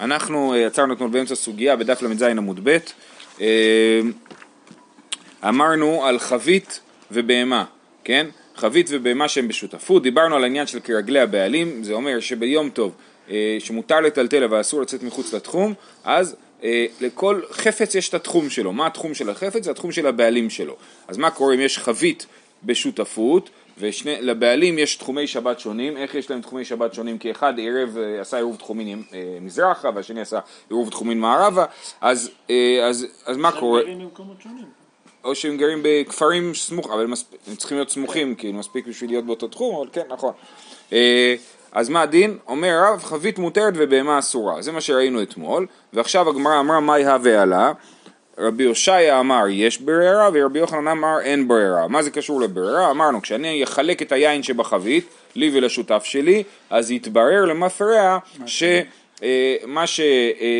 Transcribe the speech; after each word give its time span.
אנחנו 0.00 0.54
אה, 0.54 0.66
עצרנו 0.66 0.94
אתמול 0.94 1.10
באמצע 1.10 1.34
סוגיה 1.34 1.76
בדף 1.76 2.02
ל"ז 2.02 2.22
עמוד 2.22 2.60
ב', 2.62 2.78
אה, 3.40 4.00
אמרנו 5.48 6.06
על 6.06 6.18
חבית 6.18 6.80
ובהמה, 7.10 7.64
כן? 8.04 8.26
חבית 8.56 8.86
ובהמה 8.90 9.28
שהם 9.28 9.48
בשותפות, 9.48 10.02
דיברנו 10.02 10.36
על 10.36 10.42
העניין 10.44 10.66
של 10.66 10.80
כרגלי 10.80 11.20
הבעלים, 11.20 11.84
זה 11.84 11.92
אומר 11.92 12.20
שביום 12.20 12.70
טוב 12.70 12.94
אה, 13.30 13.56
שמותר 13.58 14.00
לטלטל 14.00 14.44
אבל 14.44 14.60
אסור 14.60 14.82
לצאת 14.82 15.02
מחוץ 15.02 15.34
לתחום, 15.34 15.74
אז 16.04 16.36
לכל 17.00 17.40
חפץ 17.50 17.94
יש 17.94 18.08
את 18.08 18.14
התחום 18.14 18.50
שלו, 18.50 18.72
מה 18.72 18.86
התחום 18.86 19.14
של 19.14 19.30
החפץ? 19.30 19.64
זה 19.64 19.70
התחום 19.70 19.92
של 19.92 20.06
הבעלים 20.06 20.50
שלו. 20.50 20.76
אז 21.08 21.18
מה 21.18 21.30
קורה 21.30 21.54
אם 21.54 21.60
יש 21.60 21.78
חבית 21.78 22.26
בשותפות 22.64 23.50
ולבעלים 23.80 24.78
יש 24.78 24.96
תחומי 24.96 25.26
שבת 25.26 25.60
שונים, 25.60 25.96
איך 25.96 26.14
יש 26.14 26.30
להם 26.30 26.40
תחומי 26.40 26.64
שבת 26.64 26.94
שונים? 26.94 27.18
כי 27.18 27.30
אחד 27.30 27.58
עירב 27.58 27.96
אה, 27.98 28.20
עשה 28.20 28.36
עירוב 28.36 28.56
תחומין 28.56 29.02
אה, 29.14 29.38
מזרחה 29.40 29.90
והשני 29.94 30.20
עשה 30.20 30.38
עירוב 30.70 30.90
תחומין 30.90 31.20
מערבה, 31.20 31.64
אז, 32.00 32.30
אה, 32.50 32.86
אז, 32.88 33.06
אז 33.26 33.36
מה 33.36 33.52
קורה? 33.52 33.82
או 35.24 35.34
שהם 35.34 35.56
גרים 35.56 35.80
בכפרים 35.82 36.54
סמוך, 36.54 36.90
אבל 36.90 37.06
הם 37.46 37.56
צריכים 37.56 37.76
להיות 37.76 37.90
סמוכים, 37.90 38.34
כאילו 38.34 38.58
מספיק 38.58 38.86
בשביל 38.86 39.10
להיות 39.10 39.26
באותו 39.26 39.48
תחום, 39.48 39.76
אבל 39.76 39.88
כן, 39.92 40.02
נכון. 40.08 40.32
אז 41.72 41.88
מה 41.88 42.02
הדין? 42.02 42.38
אומר 42.46 42.82
רב, 42.84 43.02
חבית 43.02 43.38
מותרת 43.38 43.74
ובהמה 43.76 44.18
אסורה. 44.18 44.62
זה 44.62 44.72
מה 44.72 44.80
שראינו 44.80 45.22
אתמול, 45.22 45.66
ועכשיו 45.92 46.28
הגמרא 46.28 46.60
אמרה 46.60 46.80
מהי 46.80 47.06
הווה 47.06 47.42
עלה. 47.42 47.72
רבי 48.40 48.64
הושעיה 48.64 49.20
אמר 49.20 49.44
יש 49.48 49.80
ברירה 49.80 50.28
ורבי 50.34 50.58
יוחנן 50.58 50.88
אמר 50.88 51.20
אין 51.20 51.48
ברירה. 51.48 51.88
מה 51.88 52.02
זה 52.02 52.10
קשור 52.10 52.40
לברירה? 52.40 52.90
אמרנו 52.90 53.22
כשאני 53.22 53.64
אחלק 53.64 54.02
את 54.02 54.12
היין 54.12 54.42
שבחבית, 54.42 55.08
לי 55.34 55.50
ולשותף 55.54 56.02
שלי, 56.04 56.42
אז 56.70 56.90
יתברר 56.90 57.44
למפרע 57.44 58.18
ש... 58.46 58.62
אה, 59.22 59.28
אה, 59.28 59.66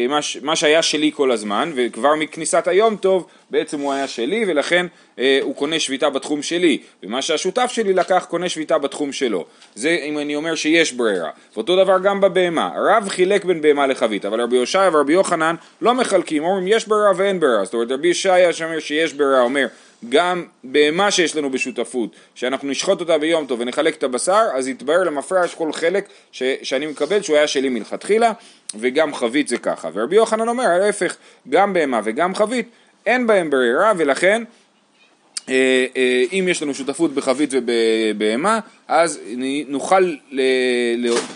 מה, 0.08 0.22
ש, 0.22 0.36
מה 0.42 0.56
שהיה 0.56 0.82
שלי 0.82 1.10
כל 1.14 1.32
הזמן 1.32 1.72
וכבר 1.74 2.14
מכניסת 2.14 2.68
היום 2.68 2.96
טוב 2.96 3.26
בעצם 3.50 3.80
הוא 3.80 3.92
היה 3.92 4.08
שלי 4.08 4.44
ולכן 4.48 4.86
אה, 5.18 5.38
הוא 5.42 5.54
קונה 5.54 5.80
שביתה 5.80 6.10
בתחום 6.10 6.42
שלי. 6.42 6.78
ומה 7.02 7.22
שהשותף 7.22 7.70
שלי 7.74 7.92
לקח 7.92 8.26
קונה 8.28 8.48
שביתה 8.48 8.78
בתחום 8.78 9.12
שלו. 9.12 9.44
זה 9.74 9.98
אם 10.04 10.18
אני 10.18 10.36
אומר 10.36 10.54
שיש 10.54 10.92
ברירה. 10.92 11.30
ואותו 11.54 11.76
דבר 11.76 11.98
גם 11.98 12.20
בבהמה. 12.20 12.70
רב 12.76 13.08
חילק 13.08 13.44
בין 13.44 13.62
בהמה 13.62 13.86
לחבית 13.86 14.24
אבל 14.24 14.40
רבי 14.40 14.56
יושעיה 14.56 14.90
ורבי 14.92 15.12
יוחנן 15.12 15.54
לא 15.82 15.94
מחלקים 15.94 16.44
אומרים 16.44 16.68
יש 16.68 16.88
ברירה 16.88 17.12
ואין 17.16 17.40
ברירה 17.40 17.64
זאת 17.64 17.74
אומרת 17.74 17.90
רבי 17.90 18.08
יושעיה 18.08 18.52
שאומר 18.52 18.78
שיש 18.78 19.14
ברירה 19.14 19.40
אומר 19.40 19.66
גם 20.08 20.44
בהמה 20.64 21.10
שיש 21.10 21.36
לנו 21.36 21.50
בשותפות, 21.50 22.16
שאנחנו 22.34 22.68
נשחוט 22.68 23.00
אותה 23.00 23.18
ביום 23.18 23.46
טוב 23.46 23.60
ונחלק 23.60 23.96
את 23.96 24.02
הבשר, 24.02 24.42
אז 24.54 24.68
יתברר 24.68 25.04
למפרע 25.04 25.44
יש 25.44 25.54
כל 25.54 25.72
חלק 25.72 26.08
ש, 26.32 26.42
שאני 26.62 26.86
מקבל 26.86 27.22
שהוא 27.22 27.36
היה 27.36 27.46
שלי 27.46 27.68
מלכתחילה, 27.68 28.32
וגם 28.74 29.14
חבית 29.14 29.48
זה 29.48 29.58
ככה. 29.58 29.88
ורבי 29.92 30.16
יוחנן 30.16 30.48
אומר, 30.48 30.64
ההפך, 30.64 31.16
גם 31.48 31.72
בהמה 31.72 32.00
וגם 32.04 32.34
חבית, 32.34 32.68
אין 33.06 33.26
בהם 33.26 33.50
ברירה, 33.50 33.92
ולכן 33.96 34.42
אה, 35.48 35.86
אה, 35.96 36.24
אם 36.32 36.46
יש 36.48 36.62
לנו 36.62 36.74
שותפות 36.74 37.14
בחבית 37.14 37.50
ובהמה, 37.54 38.60
אז 38.88 39.20
נוכל 39.68 40.14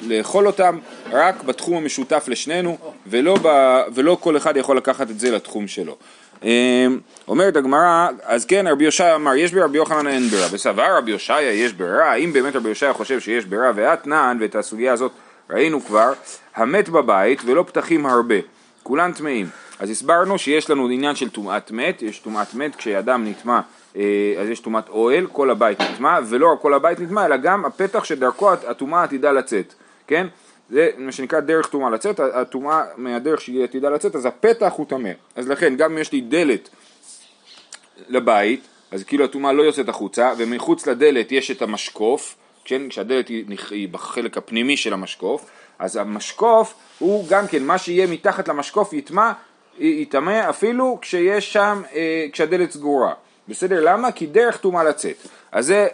לאכול 0.02 0.46
אותם 0.46 0.78
רק 1.10 1.42
בתחום 1.42 1.76
המשותף 1.76 2.24
לשנינו, 2.28 2.78
ולא, 3.06 3.36
ב, 3.42 3.48
ולא 3.94 4.16
כל 4.20 4.36
אחד 4.36 4.56
יכול 4.56 4.76
לקחת 4.76 5.10
את 5.10 5.20
זה 5.20 5.30
לתחום 5.30 5.68
שלו. 5.68 5.96
אמ, 6.44 6.98
אומרת 7.28 7.56
הגמרא, 7.56 8.08
אז 8.22 8.44
כן 8.44 8.66
רבי 8.66 8.84
יושעיה 8.84 9.14
אמר 9.14 9.34
יש 9.34 9.52
ברבי 9.52 9.78
יוחנן 9.78 10.06
אין 10.06 10.28
ברירה, 10.28 10.48
בסבר 10.48 10.96
רבי 10.96 11.10
יושעיה 11.10 11.52
יש 11.52 11.72
ברירה, 11.72 12.12
האם 12.12 12.32
באמת 12.32 12.56
רבי 12.56 12.68
יושעיה 12.68 12.92
חושב 12.92 13.20
שיש 13.20 13.44
ברירה? 13.44 13.72
ואתנן, 13.74 14.36
ואת 14.40 14.54
הסוגיה 14.54 14.92
הזאת 14.92 15.12
ראינו 15.50 15.80
כבר, 15.80 16.12
המת 16.56 16.88
בבית 16.88 17.42
ולא 17.44 17.64
פתחים 17.68 18.06
הרבה, 18.06 18.34
כולן 18.82 19.12
טמאים. 19.12 19.46
אז 19.78 19.90
הסברנו 19.90 20.38
שיש 20.38 20.70
לנו 20.70 20.88
עניין 20.88 21.16
של 21.16 21.28
טומאת 21.28 21.70
מת, 21.70 22.02
יש 22.02 22.18
טומאת 22.18 22.54
מת 22.54 22.76
כשאדם 22.76 23.24
נטמא 23.28 23.60
אה, 23.96 24.34
אז 24.40 24.48
יש 24.48 24.60
טומאת 24.60 24.88
אוהל, 24.88 25.26
כל 25.26 25.50
הבית 25.50 25.80
נטמא, 25.80 26.20
ולא 26.28 26.52
רק 26.52 26.60
כל 26.60 26.74
הבית 26.74 27.00
נטמא, 27.00 27.26
אלא 27.26 27.36
גם 27.36 27.64
הפתח 27.64 28.04
שדרכו 28.04 28.52
הטומאה 28.52 29.02
עתידה 29.02 29.32
לצאת, 29.32 29.74
כן? 30.06 30.26
זה 30.70 30.90
מה 30.98 31.12
שנקרא 31.12 31.40
דרך 31.40 31.66
טומאה 31.66 31.90
לצאת, 31.90 32.20
הטומאה 32.20 32.82
מהדרך 32.96 33.40
שהיא 33.40 33.64
עתידה 33.64 33.90
לצאת, 33.90 34.16
אז 34.16 34.26
הפתח 34.26 34.72
הוא 34.76 34.86
טמא. 34.86 35.10
אז 35.36 35.48
לכן, 35.48 35.76
גם 35.76 35.92
אם 35.92 35.98
יש 35.98 36.12
לי 36.12 36.20
דלת 36.20 36.68
לבית, 38.08 38.68
אז 38.90 39.04
כאילו 39.04 39.24
הטומאה 39.24 39.52
לא 39.52 39.62
יוצאת 39.62 39.88
החוצה, 39.88 40.32
ומחוץ 40.38 40.86
לדלת 40.86 41.32
יש 41.32 41.50
את 41.50 41.62
המשקוף, 41.62 42.36
כן, 42.64 42.88
כשהדלת 42.88 43.28
היא 43.28 43.88
בחלק 43.88 44.36
הפנימי 44.36 44.76
של 44.76 44.92
המשקוף, 44.92 45.50
אז 45.78 45.96
המשקוף 45.96 46.74
הוא 46.98 47.26
גם 47.28 47.46
כן, 47.46 47.62
מה 47.62 47.78
שיהיה 47.78 48.06
מתחת 48.06 48.48
למשקוף 48.48 48.92
יטמע, 48.92 49.32
יטמא 49.78 50.50
אפילו 50.50 50.98
כשיש 51.00 51.52
שם, 51.52 51.82
אה, 51.94 52.26
כשהדלת 52.32 52.70
סגורה. 52.70 53.14
בסדר? 53.48 53.80
למה? 53.84 54.12
כי 54.12 54.26
דרך 54.26 54.56
טומאה 54.56 54.84
לצאת. 54.84 55.16
אז 55.52 55.66
זה 55.66 55.86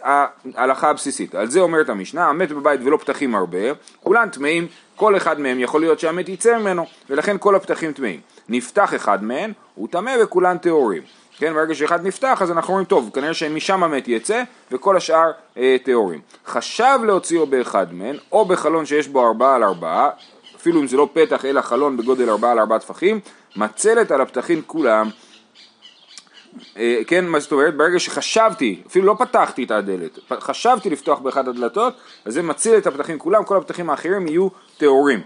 ההלכה 0.54 0.90
הבסיסית. 0.90 1.34
על 1.34 1.50
זה 1.50 1.60
אומרת 1.60 1.88
המשנה, 1.88 2.28
המת 2.28 2.52
בבית 2.52 2.80
ולא 2.84 2.96
פתחים 2.96 3.34
הרבה, 3.34 3.58
כולן 4.02 4.28
טמאים, 4.28 4.66
כל 4.96 5.16
אחד 5.16 5.40
מהם 5.40 5.58
יכול 5.58 5.80
להיות 5.80 6.00
שהמת 6.00 6.28
יצא 6.28 6.58
ממנו, 6.58 6.86
ולכן 7.10 7.36
כל 7.40 7.54
הפתחים 7.54 7.92
טמאים. 7.92 8.20
נפתח 8.48 8.94
אחד 8.94 9.24
מהם, 9.24 9.52
הוא 9.74 9.88
טמא 9.90 10.12
וכולן 10.22 10.58
טהורים. 10.58 11.02
כן, 11.38 11.54
ברגע 11.54 11.74
שאחד 11.74 12.06
נפתח 12.06 12.42
אז 12.42 12.50
אנחנו 12.50 12.68
אומרים, 12.68 12.84
טוב, 12.84 13.10
כנראה 13.14 13.34
שמשם 13.34 13.82
המת 13.82 14.08
יצא, 14.08 14.42
וכל 14.72 14.96
השאר 14.96 15.30
אה, 15.56 15.76
טהורים. 15.84 16.20
חשב 16.46 16.98
להוציאו 17.04 17.46
באחד 17.46 17.94
מהם, 17.94 18.16
או 18.32 18.44
בחלון 18.44 18.86
שיש 18.86 19.08
בו 19.08 19.26
ארבעה 19.26 19.54
על 19.54 19.64
ארבעה, 19.64 20.10
אפילו 20.56 20.80
אם 20.80 20.86
זה 20.86 20.96
לא 20.96 21.08
פתח 21.12 21.44
אלא 21.44 21.60
חלון 21.60 21.96
בגודל 21.96 22.30
ארבעה 22.30 22.52
על 22.52 22.58
ארבעה 22.58 22.78
טפחים, 22.78 23.20
מצלת 23.56 24.10
על 24.10 24.20
הפתחים 24.20 24.62
כולם 24.66 25.06
אה, 25.06 25.29
כן, 27.06 27.26
מה 27.26 27.40
זאת 27.40 27.52
אומרת? 27.52 27.76
ברגע 27.76 27.98
שחשבתי, 27.98 28.82
אפילו 28.86 29.06
לא 29.06 29.16
פתחתי 29.18 29.64
את 29.64 29.70
הדלת, 29.70 30.18
חשבתי 30.40 30.90
לפתוח 30.90 31.18
באחד 31.18 31.48
הדלתות, 31.48 31.94
אז 32.24 32.34
זה 32.34 32.42
מציל 32.42 32.76
את 32.76 32.86
הפתחים 32.86 33.18
כולם, 33.18 33.44
כל 33.44 33.56
הפתחים 33.56 33.90
האחרים 33.90 34.26
יהיו 34.26 34.48
טהורים. 34.78 35.20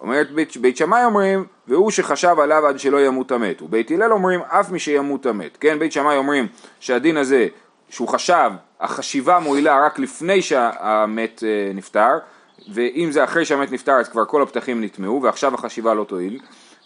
אומרת 0.00 0.30
בית, 0.30 0.56
בית 0.56 0.76
שמאי 0.76 1.04
אומרים, 1.04 1.44
והוא 1.68 1.90
שחשב 1.90 2.36
עליו 2.40 2.66
עד 2.66 2.78
שלא 2.78 3.06
ימות 3.06 3.32
המת. 3.32 3.62
ובית 3.62 3.90
הלל 3.90 4.12
אומרים, 4.12 4.40
אף 4.40 4.70
מי 4.70 4.78
שימות 4.78 5.26
המת. 5.26 5.56
כן, 5.60 5.78
בית 5.78 5.92
שמאי 5.92 6.16
אומרים 6.16 6.46
שהדין 6.80 7.16
הזה, 7.16 7.46
שהוא 7.88 8.08
חשב, 8.08 8.50
החשיבה 8.80 9.38
מועילה 9.38 9.86
רק 9.86 9.98
לפני 9.98 10.42
שהמת 10.42 11.42
אה, 11.46 11.72
נפטר, 11.74 12.18
ואם 12.72 13.08
זה 13.12 13.24
אחרי 13.24 13.44
שהמת 13.44 13.72
נפטר 13.72 13.92
אז 13.92 14.08
כבר 14.08 14.24
כל 14.24 14.42
הפתחים 14.42 14.84
נטמעו, 14.84 15.22
ועכשיו 15.22 15.54
החשיבה 15.54 15.94
לא 15.94 16.04
תועיל. 16.04 16.38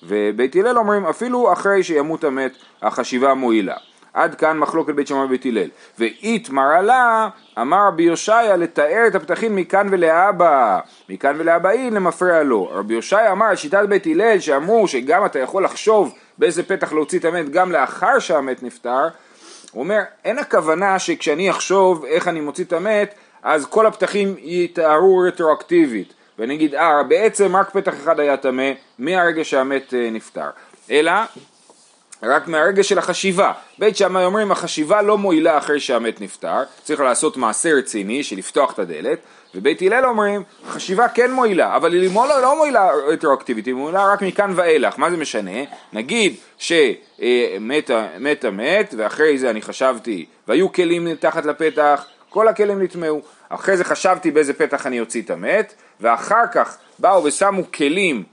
ובית 0.06 0.56
הלל 0.56 0.78
אומרים 0.78 1.06
אפילו 1.06 1.52
אחרי 1.52 1.82
שימות 1.82 2.24
המת 2.24 2.52
החשיבה 2.82 3.34
מועילה. 3.34 3.76
עד 4.14 4.34
כאן 4.34 4.58
מחלוקת 4.58 4.94
בית 4.94 5.06
שמאי 5.06 5.24
ובית 5.24 5.46
הלל. 5.46 5.68
ואיתמר 5.98 6.62
עלה, 6.78 7.28
אמר 7.60 7.86
רבי 7.86 8.02
יושעיה 8.02 8.56
לתאר 8.56 9.04
את 9.06 9.14
הפתחים 9.14 9.56
מכאן 9.56 9.86
ולהבא, 9.90 10.80
מכאן 11.08 11.34
ולהבא 11.38 11.70
אין 11.70 11.94
למפרע 11.94 12.42
לו. 12.42 12.68
רבי 12.72 12.94
יושעיה 12.94 13.32
אמר 13.32 13.54
שיטת 13.54 13.84
בית 13.88 14.06
הלל 14.06 14.40
שאמרו 14.40 14.88
שגם 14.88 15.26
אתה 15.26 15.38
יכול 15.38 15.64
לחשוב 15.64 16.14
באיזה 16.38 16.62
פתח 16.62 16.92
להוציא 16.92 17.18
את 17.18 17.24
המת 17.24 17.50
גם 17.50 17.72
לאחר 17.72 18.18
שהמת 18.18 18.62
נפטר, 18.62 19.08
הוא 19.72 19.82
אומר 19.82 20.00
אין 20.24 20.38
הכוונה 20.38 20.98
שכשאני 20.98 21.50
אחשוב 21.50 22.04
איך 22.04 22.28
אני 22.28 22.40
מוציא 22.40 22.64
את 22.64 22.72
המת 22.72 23.14
אז 23.42 23.66
כל 23.66 23.86
הפתחים 23.86 24.34
יתארו 24.38 25.18
רטרואקטיבית. 25.18 26.14
ואני 26.38 26.54
אגיד, 26.54 26.74
אה, 26.74 27.02
בעצם 27.02 27.56
רק 27.56 27.70
פתח 27.70 27.94
אחד 28.02 28.20
היה 28.20 28.36
טמא 28.36 28.70
מהרגע 28.98 29.44
שהמת 29.44 29.94
אה, 29.94 30.10
נפטר. 30.10 30.50
אלא, 30.90 31.12
רק 32.22 32.48
מהרגע 32.48 32.82
של 32.82 32.98
החשיבה. 32.98 33.52
בית 33.78 33.96
שמאי 33.96 34.24
אומרים, 34.24 34.52
החשיבה 34.52 35.02
לא 35.02 35.18
מועילה 35.18 35.58
אחרי 35.58 35.80
שהמת 35.80 36.20
נפטר, 36.20 36.62
צריך 36.82 37.00
לעשות 37.00 37.36
מעשה 37.36 37.72
רציני 37.72 38.22
של 38.22 38.36
לפתוח 38.36 38.72
את 38.72 38.78
הדלת, 38.78 39.18
ובית 39.54 39.82
הלל 39.82 40.04
אומרים, 40.04 40.42
חשיבה 40.68 41.08
כן 41.08 41.32
מועילה, 41.32 41.76
אבל 41.76 41.92
היא 41.92 42.10
לא, 42.14 42.42
לא 42.42 42.56
מועילה 42.56 42.90
רטרואקטיבית, 43.06 43.66
היא 43.66 43.74
מועילה 43.74 44.12
רק 44.12 44.22
מכאן 44.22 44.52
ואילך, 44.56 44.98
מה 44.98 45.10
זה 45.10 45.16
משנה? 45.16 45.60
נגיד 45.92 46.34
שמת 46.58 47.90
מת 48.20 48.44
המת, 48.44 48.94
ואחרי 48.98 49.38
זה 49.38 49.50
אני 49.50 49.62
חשבתי, 49.62 50.26
והיו 50.48 50.72
כלים 50.72 51.14
תחת 51.14 51.46
לפתח, 51.46 52.06
כל 52.28 52.48
הכלים 52.48 52.82
נטמעו. 52.82 53.22
אחרי 53.48 53.76
זה 53.76 53.84
חשבתי 53.84 54.30
באיזה 54.30 54.52
פתח 54.52 54.86
אני 54.86 55.00
אוציא 55.00 55.22
את 55.22 55.30
המת, 55.30 55.74
ואחר 56.00 56.46
כך 56.52 56.76
באו 56.98 57.24
ושמו 57.24 57.62
כלים 57.72 58.24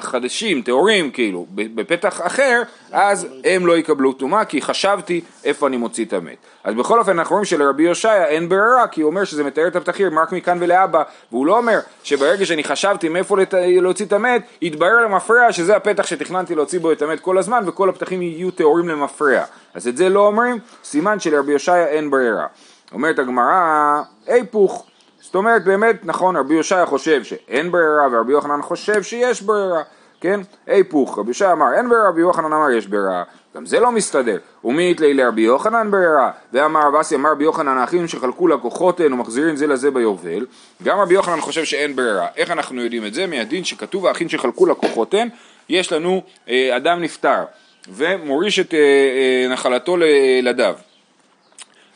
חדשים, 0.00 0.62
טהורים 0.62 1.10
כאילו, 1.10 1.46
בפתח 1.54 2.20
אחר, 2.26 2.62
אז 2.92 3.26
הם 3.44 3.66
לא 3.66 3.76
יקבלו 3.76 4.12
טומאה, 4.12 4.44
כי 4.44 4.62
חשבתי 4.62 5.20
איפה 5.44 5.66
אני 5.66 5.76
מוציא 5.76 6.04
את 6.04 6.12
המת. 6.12 6.36
אז 6.64 6.74
בכל 6.74 6.98
אופן 6.98 7.18
אנחנו 7.18 7.34
רואים 7.34 7.44
שלרבי 7.44 7.82
יושעיה 7.82 8.26
אין 8.26 8.48
ברירה, 8.48 8.86
כי 8.88 9.00
הוא 9.00 9.10
אומר 9.10 9.24
שזה 9.24 9.44
מתאר 9.44 9.66
את 9.66 9.76
הפתחים 9.76 10.18
רק 10.18 10.32
מכאן 10.32 10.58
ולהבא, 10.60 11.02
והוא 11.32 11.46
לא 11.46 11.58
אומר 11.58 11.78
שברגע 12.02 12.46
שאני 12.46 12.64
חשבתי 12.64 13.08
מאיפה 13.08 13.38
לת... 13.38 13.54
להוציא 13.54 14.06
את 14.06 14.12
המת, 14.12 14.42
יתברר 14.62 15.04
למפרע 15.04 15.52
שזה 15.52 15.76
הפתח 15.76 16.06
שתכננתי 16.06 16.54
להוציא 16.54 16.80
בו 16.80 16.92
את 16.92 17.02
המת 17.02 17.20
כל 17.20 17.38
הזמן, 17.38 17.62
וכל 17.66 17.88
הפתחים 17.88 18.22
יהיו 18.22 18.50
טהורים 18.50 18.88
למפרע. 18.88 19.44
אז 19.74 19.88
את 19.88 19.96
זה 19.96 20.08
לא 20.08 20.26
אומרים, 20.26 20.58
סימן 20.84 21.20
שלרבי 21.20 21.52
יושעיה 21.52 21.86
אין 21.86 22.10
ברירה. 22.10 22.46
אומרת 22.92 23.18
הגמרא, 23.18 24.02
היפוך. 24.26 24.86
זאת 25.34 25.38
אומרת 25.38 25.64
באמת 25.64 25.96
נכון 26.04 26.36
רבי 26.36 26.54
יושעיה 26.54 26.86
חושב 26.86 27.24
שאין 27.24 27.70
ברירה 27.70 28.08
ורבי 28.12 28.32
יוחנן 28.32 28.62
חושב 28.62 29.02
שיש 29.02 29.42
ברירה 29.42 29.82
כן? 30.20 30.40
היפוך, 30.66 31.18
רבי 31.18 31.30
ישי 31.30 31.52
אמר 31.52 31.66
אין 31.76 31.88
ברירה, 31.88 32.08
רבי 32.08 32.20
יוחנן 32.20 32.52
אמר 32.52 32.70
יש 32.70 32.86
ברירה, 32.86 33.22
גם 33.56 33.66
זה 33.66 33.80
לא 33.80 33.92
מסתדר. 33.92 34.36
ומי 34.64 34.90
יתלי 34.90 35.14
לרבי 35.14 35.42
יוחנן 35.42 35.90
ברירה? 35.90 36.30
ואמר 36.52 36.80
רב 36.86 36.94
אסי 36.94 37.14
אמר 37.14 37.30
רבי 37.30 37.44
יוחנן 37.44 37.78
האחים 37.78 38.08
שחלקו 38.08 38.48
לקוחותיהן 38.48 39.12
ומחזירים 39.12 39.56
זה 39.56 39.66
לזה 39.66 39.90
ביובל. 39.90 40.46
גם 40.82 40.98
רבי 40.98 41.14
יוחנן 41.14 41.40
חושב 41.40 41.64
שאין 41.64 41.96
ברירה. 41.96 42.26
איך 42.36 42.50
אנחנו 42.50 42.82
יודעים 42.82 43.06
את 43.06 43.14
זה? 43.14 43.26
מהדין 43.26 43.64
שכתוב 43.64 44.06
האחים 44.06 44.28
שחלקו 44.28 44.66
לקוחותיהן, 44.66 45.28
יש 45.68 45.92
לנו 45.92 46.22
אה, 46.48 46.76
אדם 46.76 47.02
נפטר 47.02 47.42
ומוריש 47.88 48.58
את 48.58 48.74
אה, 48.74 48.78
אה, 48.78 49.48
נחלתו 49.52 49.96
לילדיו. 49.96 50.74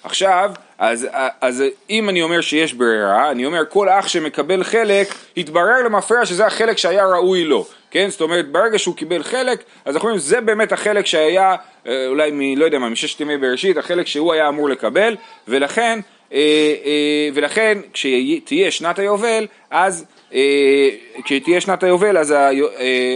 עכשיו, 0.05 0.53
אז, 0.79 1.09
אז 1.41 1.65
אם 1.91 2.09
אני 2.09 2.23
אומר 2.23 2.41
שיש 2.41 2.75
ברירה, 2.75 3.31
אני 3.31 3.47
אומר 3.47 3.63
כל 3.69 3.89
אח 3.89 4.09
שמקבל 4.09 4.65
חלק, 4.65 5.15
התברר 5.37 5.83
למפרע 5.85 6.27
שזה 6.27 6.47
החלק 6.47 6.79
שהיה 6.79 7.07
ראוי 7.07 7.45
לו, 7.45 7.67
כן? 7.91 8.09
זאת 8.11 8.21
אומרת, 8.21 8.49
ברגע 8.53 8.79
שהוא 8.79 8.97
קיבל 8.97 9.23
חלק, 9.23 9.63
אז 9.85 9.95
אנחנו 9.95 10.09
אומרים, 10.09 10.19
זה 10.19 10.41
באמת 10.41 10.73
החלק 10.73 11.07
שהיה, 11.07 11.57
אה, 11.87 12.07
אולי 12.07 12.31
מ... 12.33 12.59
לא 12.59 12.65
יודע 12.65 12.79
מה, 12.79 12.89
מששת 12.89 13.21
ימי 13.21 13.37
בראשית, 13.37 13.77
החלק 13.77 14.07
שהוא 14.07 14.33
היה 14.33 14.49
אמור 14.49 14.69
לקבל, 14.69 15.17
ולכן, 15.49 16.01
אה, 16.33 16.39
אה, 16.85 17.29
ולכן 17.35 17.79
כשתהיה 17.93 18.71
שנת 18.71 18.99
היובל, 18.99 19.47
אז 19.71 20.05
כשתהיה 21.25 21.61
שנת 21.61 21.83
היובל, 21.83 22.19
אז 22.19 22.35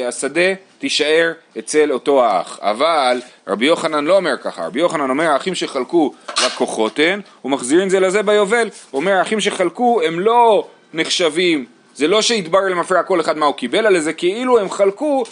השדה 0.09 0.55
תישאר 0.79 1.33
אצל 1.59 1.93
אותו 1.93 2.25
האח. 2.25 2.59
אבל 2.63 3.21
רבי 3.49 3.67
יוחנן 3.67 4.05
לא 4.05 4.17
אומר 4.17 4.37
ככה, 4.37 4.67
רבי 4.67 4.81
יוחנן 4.81 5.11
אומר 5.11 5.25
האחים 5.25 5.55
שחלקו 5.55 6.13
לקוחות 6.47 6.99
הן 6.99 7.21
ומחזירים 7.45 7.89
זה 7.89 8.01
לזה 8.01 8.23
ביובל. 8.23 8.69
הוא 8.91 9.01
אומר 9.01 9.13
האחים 9.13 9.41
שחלקו 9.41 10.01
הם 10.03 10.21
לא 10.21 10.69
נחשבים, 10.95 11.65
זה 11.95 12.09
לא 12.09 12.23
שהתברר 12.23 12.69
למפרע 12.69 13.03
כל 13.03 13.21
אחד 13.21 13.39
מה 13.39 13.47
הוא 13.47 13.55
קיבל, 13.55 13.87
אלא 13.87 14.01
זה 14.01 14.13
כאילו 14.13 14.59
הם 14.59 14.71
חלקו 14.71 15.25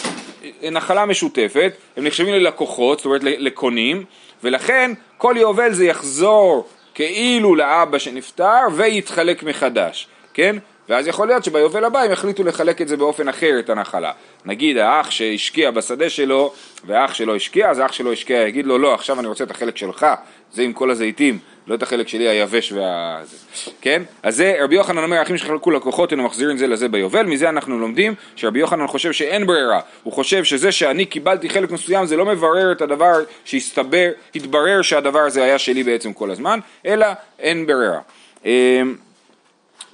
נחלה 0.63 1.07
משותפת, 1.07 1.73
הם 1.97 2.05
נחשבים 2.07 2.35
ללקוחות, 2.35 2.99
זאת 2.99 3.07
אומרת 3.07 3.21
לקונים, 3.23 4.05
ולכן 4.45 4.91
כל 5.19 5.35
יובל 5.39 5.73
זה 5.73 5.85
יחזור 5.85 6.69
כאילו 6.95 7.55
לאבא 7.55 7.99
שנפטר 7.99 8.61
ויתחלק 8.75 9.43
מחדש, 9.43 10.09
כן? 10.35 10.57
ואז 10.91 11.07
יכול 11.07 11.29
להיות 11.29 11.45
שביובל 11.45 11.85
הבא 11.85 12.01
הם 12.01 12.13
יחליטו 12.13 12.45
לחלק 12.45 12.83
את 12.83 12.89
זה 12.89 12.97
באופן 12.97 13.29
אחר, 13.29 13.59
את 13.59 13.71
הנחלה. 13.71 14.13
נגיד 14.45 14.77
האח 14.77 15.11
שהשקיע 15.11 15.71
בשדה 15.71 16.11
שלו, 16.11 16.53
והאח 16.87 17.15
שלו 17.15 17.35
השקיע, 17.35 17.71
אז 17.71 17.79
האח 17.79 17.93
שלו 17.93 18.13
השקיע, 18.13 18.49
יגיד 18.49 18.67
לו, 18.67 18.79
לא, 18.79 18.95
עכשיו 18.95 19.21
אני 19.21 19.29
רוצה 19.29 19.45
את 19.45 19.51
החלק 19.51 19.77
שלך, 19.77 20.07
זה 20.53 20.63
עם 20.63 20.73
כל 20.73 20.91
הזיתים, 20.91 21.39
לא 21.67 21.75
את 21.75 21.83
החלק 21.83 22.09
שלי 22.09 22.29
היבש 22.29 22.73
וה... 22.73 23.21
כן? 23.81 24.03
אז 24.23 24.37
זה, 24.37 24.57
רבי 24.61 24.75
יוחנן 24.75 25.03
אומר, 25.03 25.23
אחים 25.23 25.37
שחלקו 25.37 25.71
לקוחות, 25.71 26.13
הם 26.13 26.25
מחזירים 26.25 26.57
זה 26.57 26.67
לזה 26.67 26.89
ביובל, 26.89 27.27
מזה 27.27 27.49
אנחנו 27.49 27.79
לומדים 27.79 28.15
שרבי 28.37 28.59
יוחנן 28.59 28.87
חושב 28.87 29.13
שאין 29.13 29.47
ברירה, 29.47 29.81
הוא 30.03 30.13
חושב 30.13 30.45
שזה 30.45 30.73
שאני 30.73 31.05
קיבלתי 31.05 31.51
חלק 31.51 31.71
מסוים 31.71 32.07
זה 32.07 32.17
לא 32.17 32.27
מברר 32.27 32.73
את 32.73 32.83
הדבר 32.83 33.25
שהסתבר, 33.45 34.11
התברר 34.35 34.83
שהדבר 34.83 35.21
הזה 35.21 35.45
היה 35.45 35.59
שלי 35.59 35.83
בעצם 35.83 36.13
כל 36.13 36.31
הזמן, 36.31 36.59
אלא 36.87 37.07
אין 37.39 37.67
ברירה. 37.67 38.01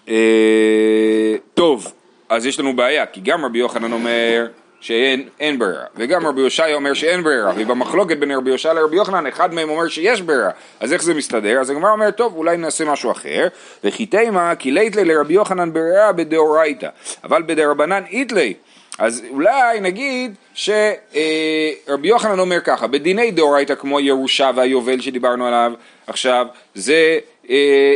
אה, 0.08 1.34
טוב, 1.54 1.92
אז 2.28 2.46
יש 2.46 2.60
לנו 2.60 2.76
בעיה, 2.76 3.06
כי 3.06 3.20
גם 3.20 3.44
רבי 3.44 3.58
יוחנן 3.58 3.92
אומר 3.92 4.46
שאין 4.80 5.58
ברירה, 5.58 5.84
וגם 5.96 6.26
רבי 6.26 6.40
יושעיה 6.40 6.74
אומר 6.74 6.94
שאין 6.94 7.22
ברירה, 7.22 7.52
ובמחלוקת 7.56 8.16
בין 8.16 8.30
רבי 8.30 8.50
יושעיה 8.50 8.74
לרבי 8.74 8.96
יוחנן, 8.96 9.26
אחד 9.26 9.54
מהם 9.54 9.68
אומר 9.68 9.88
שיש 9.88 10.22
ברירה, 10.22 10.50
אז 10.80 10.92
איך 10.92 11.02
זה 11.02 11.14
מסתדר? 11.14 11.60
אז 11.60 11.70
הגמרא 11.70 11.92
אומרת, 11.92 12.16
טוב, 12.16 12.36
אולי 12.36 12.56
נעשה 12.56 12.84
משהו 12.84 13.10
אחר, 13.10 13.48
וכי 13.84 14.06
תימא, 14.06 14.54
כי 14.54 14.70
ליתלי 14.70 15.04
לרבי 15.04 15.34
יוחנן 15.34 15.72
ברירה 15.72 16.12
בדאורייתא, 16.12 16.88
אבל 17.24 17.42
בדרבנן 17.42 18.02
איתלי, 18.10 18.54
אז 18.98 19.22
אולי 19.30 19.80
נגיד 19.80 20.34
שרבי 20.54 22.08
יוחנן 22.08 22.38
אומר 22.38 22.60
ככה, 22.60 22.86
בדיני 22.86 23.30
דאורייתא 23.30 23.74
כמו 23.74 24.00
ירושה 24.00 24.50
והיובל 24.54 25.00
שדיברנו 25.00 25.46
עליו 25.46 25.72
עכשיו, 26.06 26.46
זה 26.74 26.94
אה, 26.94 27.18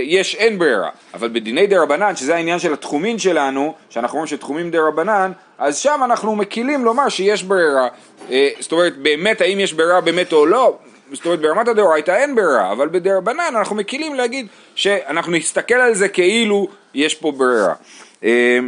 יש 0.02 0.34
אין 0.34 0.58
ברירה, 0.58 0.90
אבל 1.14 1.28
בדיני 1.28 1.66
דה 1.66 1.82
רבנן, 1.82 2.16
שזה 2.16 2.34
העניין 2.34 2.58
של 2.58 2.72
התחומין 2.72 3.18
שלנו, 3.18 3.74
שאנחנו 3.90 4.16
אומרים 4.16 4.26
שתחומים 4.26 4.70
דה 4.70 4.78
רבנן, 4.80 5.32
אז 5.58 5.78
שם 5.78 6.00
אנחנו 6.04 6.36
מקילים 6.36 6.84
לומר 6.84 7.08
שיש 7.08 7.42
ברירה. 7.42 7.88
אה, 8.30 8.48
זאת 8.60 8.72
אומרת, 8.72 8.96
באמת, 8.96 9.40
האם 9.40 9.60
יש 9.60 9.72
ברירה 9.72 10.00
באמת 10.00 10.32
או 10.32 10.46
לא? 10.46 10.78
זאת 11.12 11.24
אומרת, 11.24 11.40
ברמת 11.40 11.68
הדאורייתא 11.68 12.10
אין 12.10 12.34
ברירה, 12.34 12.72
אבל 12.72 12.88
בדה 12.88 13.16
רבנן 13.16 13.52
אנחנו 13.56 13.76
מקילים 13.76 14.14
להגיד 14.14 14.46
שאנחנו 14.74 15.32
נסתכל 15.32 15.74
על 15.74 15.94
זה 15.94 16.08
כאילו 16.08 16.68
יש 16.94 17.14
פה 17.14 17.32
ברירה. 17.32 17.74
אה, 18.24 18.58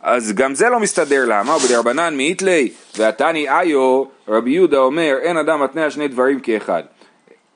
אז 0.00 0.32
גם 0.32 0.54
זה 0.54 0.68
לא 0.68 0.80
מסתדר, 0.80 1.24
למה? 1.26 1.56
ובדרבנן 1.56 2.16
מאיתלי 2.16 2.70
ועתני 2.96 3.48
איו, 3.48 4.04
רבי 4.28 4.50
יהודה 4.50 4.78
אומר, 4.78 5.16
אין 5.22 5.36
אדם 5.36 5.62
מתנה 5.62 5.84
על 5.84 5.90
שני 5.90 6.08
דברים 6.08 6.40
כאחד. 6.40 6.82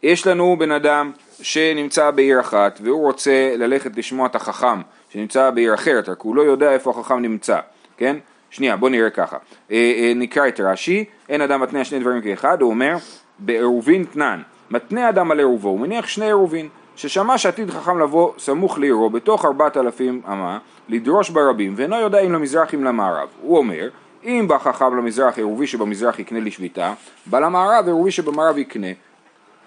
יש 0.02 0.26
לנו 0.26 0.56
בן 0.58 0.72
אדם 0.72 1.12
שנמצא 1.42 2.10
בעיר 2.10 2.40
אחת 2.40 2.80
והוא 2.82 3.02
רוצה 3.02 3.54
ללכת 3.56 3.96
לשמוע 3.96 4.26
את 4.26 4.34
החכם 4.34 4.80
שנמצא 5.08 5.50
בעיר 5.50 5.74
אחרת, 5.74 6.08
רק 6.08 6.20
הוא 6.20 6.36
לא 6.36 6.42
יודע 6.42 6.72
איפה 6.72 6.90
החכם 6.90 7.18
נמצא, 7.18 7.58
כן? 7.96 8.16
שנייה, 8.50 8.76
בוא 8.76 8.88
נראה 8.88 9.10
ככה. 9.10 9.36
אה, 9.70 9.76
אה, 9.76 10.12
נקרא 10.16 10.48
את 10.48 10.60
רש"י, 10.60 11.04
אין 11.28 11.40
אדם 11.40 11.60
מתנה 11.60 11.84
שני 11.84 11.98
דברים 11.98 12.22
כאחד, 12.22 12.62
הוא 12.62 12.70
אומר, 12.70 12.96
בעירובין 13.38 14.04
תנן, 14.04 14.42
מתנה 14.70 15.08
אדם 15.08 15.30
על 15.30 15.38
עירובו, 15.38 15.68
הוא 15.68 15.80
מניח 15.80 16.06
שני 16.06 16.24
עירובין, 16.24 16.68
ששמע 16.96 17.38
שעתיד 17.38 17.70
חכם 17.70 17.98
לבוא 17.98 18.32
סמוך 18.38 18.78
לעירו 18.78 19.10
בתוך 19.10 19.44
ארבעת 19.44 19.76
אלפים 19.76 20.20
אמה, 20.28 20.58
לדרוש 20.88 21.30
ברבים, 21.30 21.74
ואינו 21.76 21.96
יודע 21.96 22.20
אם 22.20 22.32
למזרח 22.32 22.74
אם 22.74 22.84
למערב. 22.84 23.28
הוא 23.42 23.58
אומר, 23.58 23.88
אם 24.24 24.44
בא 24.48 24.58
חכם 24.58 24.96
למזרח, 24.96 25.36
עירובי 25.36 25.66
שבמזרח 25.66 26.18
יקנה 26.18 26.40
לשביתה, 26.40 26.94
בא 27.26 27.38
למערב, 27.38 27.86
עירובי 27.86 28.10
שבמערב 28.10 28.58
יקנה. 28.58 28.86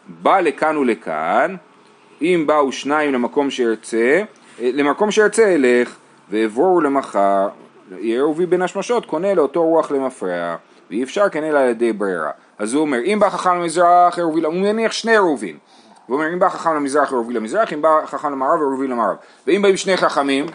בא 0.08 0.40
לכאן 0.40 0.78
ולכאן, 0.78 1.56
אם 2.22 2.44
באו 2.48 2.72
שניים 2.72 3.14
למקום 3.14 3.50
שירצה, 3.50 4.22
אה, 4.62 4.70
למקום 4.74 5.12
שירצה 5.12 5.44
ילך, 5.44 5.96
ואבורו 6.30 6.82
למחר, 6.82 7.48
עירובי 7.98 8.46
בין 8.46 8.62
השמשות 8.62 9.06
קונה 9.06 9.34
לאותו 9.34 9.64
רוח 9.64 9.92
למפרע, 9.92 10.56
ואי 10.90 11.04
אפשר 11.04 11.30
כן 11.30 11.44
אלא 11.44 11.60
על 11.60 11.70
ידי 11.70 11.94
ברירה. 11.94 12.32
אז 12.60 12.74
הוא 12.74 12.82
אומר, 12.82 12.98
אם 13.06 13.20
בא 13.20 13.30
חכם 13.30 13.56
למזרח, 13.56 14.18
עירובי, 14.18 14.42
הוא 14.44 14.54
מניח 14.54 14.92
שני 14.92 15.12
עירובין. 15.12 15.58
הוא 16.06 16.16
אומר, 16.16 16.34
אם 16.34 16.40
בא 16.40 16.50
חכם 16.50 16.76
למזרח, 16.76 17.12
עירובי 17.12 17.34
למזרח, 17.34 17.74
אם 17.74 17.82
בא 17.82 18.06
חכם 18.06 18.32
למערב, 18.32 18.60
עירובי 18.60 18.88
למערב. 18.88 19.16
ואם 19.48 19.62
באים 19.62 19.78
שני 19.78 19.98
חכמים, 19.98 20.46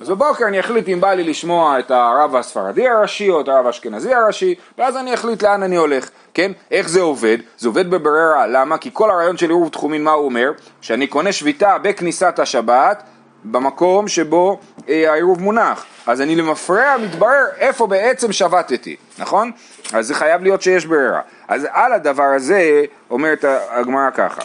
אז 0.00 0.08
בבוקר 0.08 0.44
אני 0.44 0.60
אחליט 0.60 0.88
אם 0.88 1.00
בא 1.00 1.12
לי 1.14 1.24
לשמוע 1.24 1.78
את 1.78 1.90
הרב 1.90 2.36
הספרדי 2.36 2.88
הראשי 2.88 3.30
או 3.30 3.40
את 3.40 3.48
הרב 3.48 3.66
האשכנזי 3.66 4.14
הראשי, 4.14 4.54
ואז 4.78 4.96
אני 4.96 5.14
אחליט 5.14 5.42
לאן 5.42 5.62
אני 5.62 5.76
הולך, 5.76 6.10
כן? 6.34 6.52
איך 6.70 6.88
זה 6.88 7.00
עובד? 7.00 7.38
זה 7.58 7.68
עובד 7.68 7.90
בברירה, 7.90 8.46
למה? 8.46 8.78
כי 8.78 8.90
כל 8.92 9.10
הרעיון 9.10 9.36
של 9.36 9.46
עירוב 9.46 9.68
תחומין, 9.68 10.04
מה 10.04 10.10
הוא 10.10 10.24
אומר? 10.24 10.52
שאני 10.80 11.06
קונה 11.06 11.32
שביתה 11.32 11.78
בכניסת 11.78 12.38
השבת, 12.38 13.02
במקום 13.44 14.08
שבו 14.08 14.60
אה, 14.88 15.12
העירוב 15.12 15.42
מונח. 15.42 15.86
אז 16.06 16.20
אני 16.20 16.36
למפרע 16.36 16.96
מתברר 16.96 17.44
איפה 17.58 17.86
בעצם 17.86 18.32
שבתתי, 18.32 18.96
נכון? 19.18 19.50
אז 19.92 20.06
זה 20.06 20.14
חייב 20.14 20.42
להיות 20.42 20.62
שיש 20.62 20.86
ברירה. 20.86 21.20
אז 21.48 21.66
על 21.70 21.92
הדבר 21.92 22.32
הזה 22.36 22.84
אומרת 23.10 23.44
הגמרא 23.70 24.10
ככה. 24.10 24.42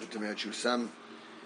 זאת 0.00 0.14
אומרת 0.16 0.38
שהוא 0.38 0.52
שם... 0.52 0.86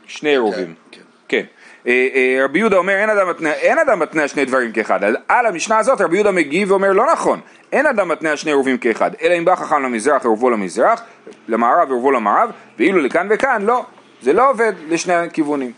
שני 0.07 0.31
עירובים. 0.31 0.75
כן. 0.90 1.00
כן. 1.28 1.43
אה, 1.87 2.09
אה, 2.14 2.45
רבי 2.45 2.59
יהודה 2.59 2.76
אומר 2.76 2.93
אין 2.93 3.11
אדם 3.11 3.28
מתנה, 3.28 3.52
אין 3.52 3.78
אדם 3.78 3.99
מתנה 3.99 4.28
שני 4.28 4.45
דברים 4.45 4.73
כאחד, 4.73 5.00
על 5.28 5.47
המשנה 5.47 5.78
הזאת 5.78 6.00
רבי 6.00 6.16
יהודה 6.16 6.31
מגיב 6.31 6.71
ואומר 6.71 6.93
לא 6.93 7.12
נכון, 7.12 7.40
אין 7.73 7.87
אדם 7.87 8.09
מתנה 8.09 8.37
שני 8.37 8.50
עירובים 8.50 8.78
כאחד, 8.78 9.11
אלא 9.23 9.38
אם 9.38 9.45
בא 9.45 9.57
חכם 9.57 9.83
למזרח 9.83 10.23
עירובו 10.23 10.50
למזרח, 10.50 11.02
למערב 11.49 11.88
עירובו 11.88 12.11
למערב, 12.11 12.50
ואילו 12.78 13.00
לכאן 13.00 13.26
וכאן 13.31 13.62
לא, 13.62 13.85
זה 14.23 14.33
לא 14.33 14.50
עובד 14.50 14.73
לשני 14.88 15.14
הכיוונים. 15.14 15.73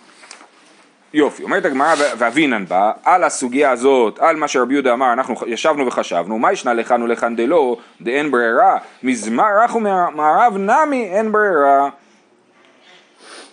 יופי, 1.14 1.42
אומרת 1.42 1.64
הגמרא 1.64 1.94
ואבינן 2.18 2.64
בה, 2.64 2.92
על 3.04 3.24
הסוגיה 3.24 3.70
הזאת, 3.70 4.18
על 4.18 4.36
מה 4.36 4.48
שרבי 4.48 4.74
יהודה 4.74 4.92
אמר, 4.92 5.12
אנחנו 5.12 5.36
ישבנו 5.46 5.86
וחשבנו, 5.86 6.38
מה 6.38 6.52
ישנה 6.52 6.74
לכאן 6.74 7.02
ולכאן 7.02 7.36
דלא, 7.36 7.76
דאין 8.00 8.30
ברירה, 8.30 8.76
מזמר 9.02 9.46
ומערב 9.74 10.56
נמי 10.56 11.10
אין 11.12 11.32
ברירה. 11.32 11.88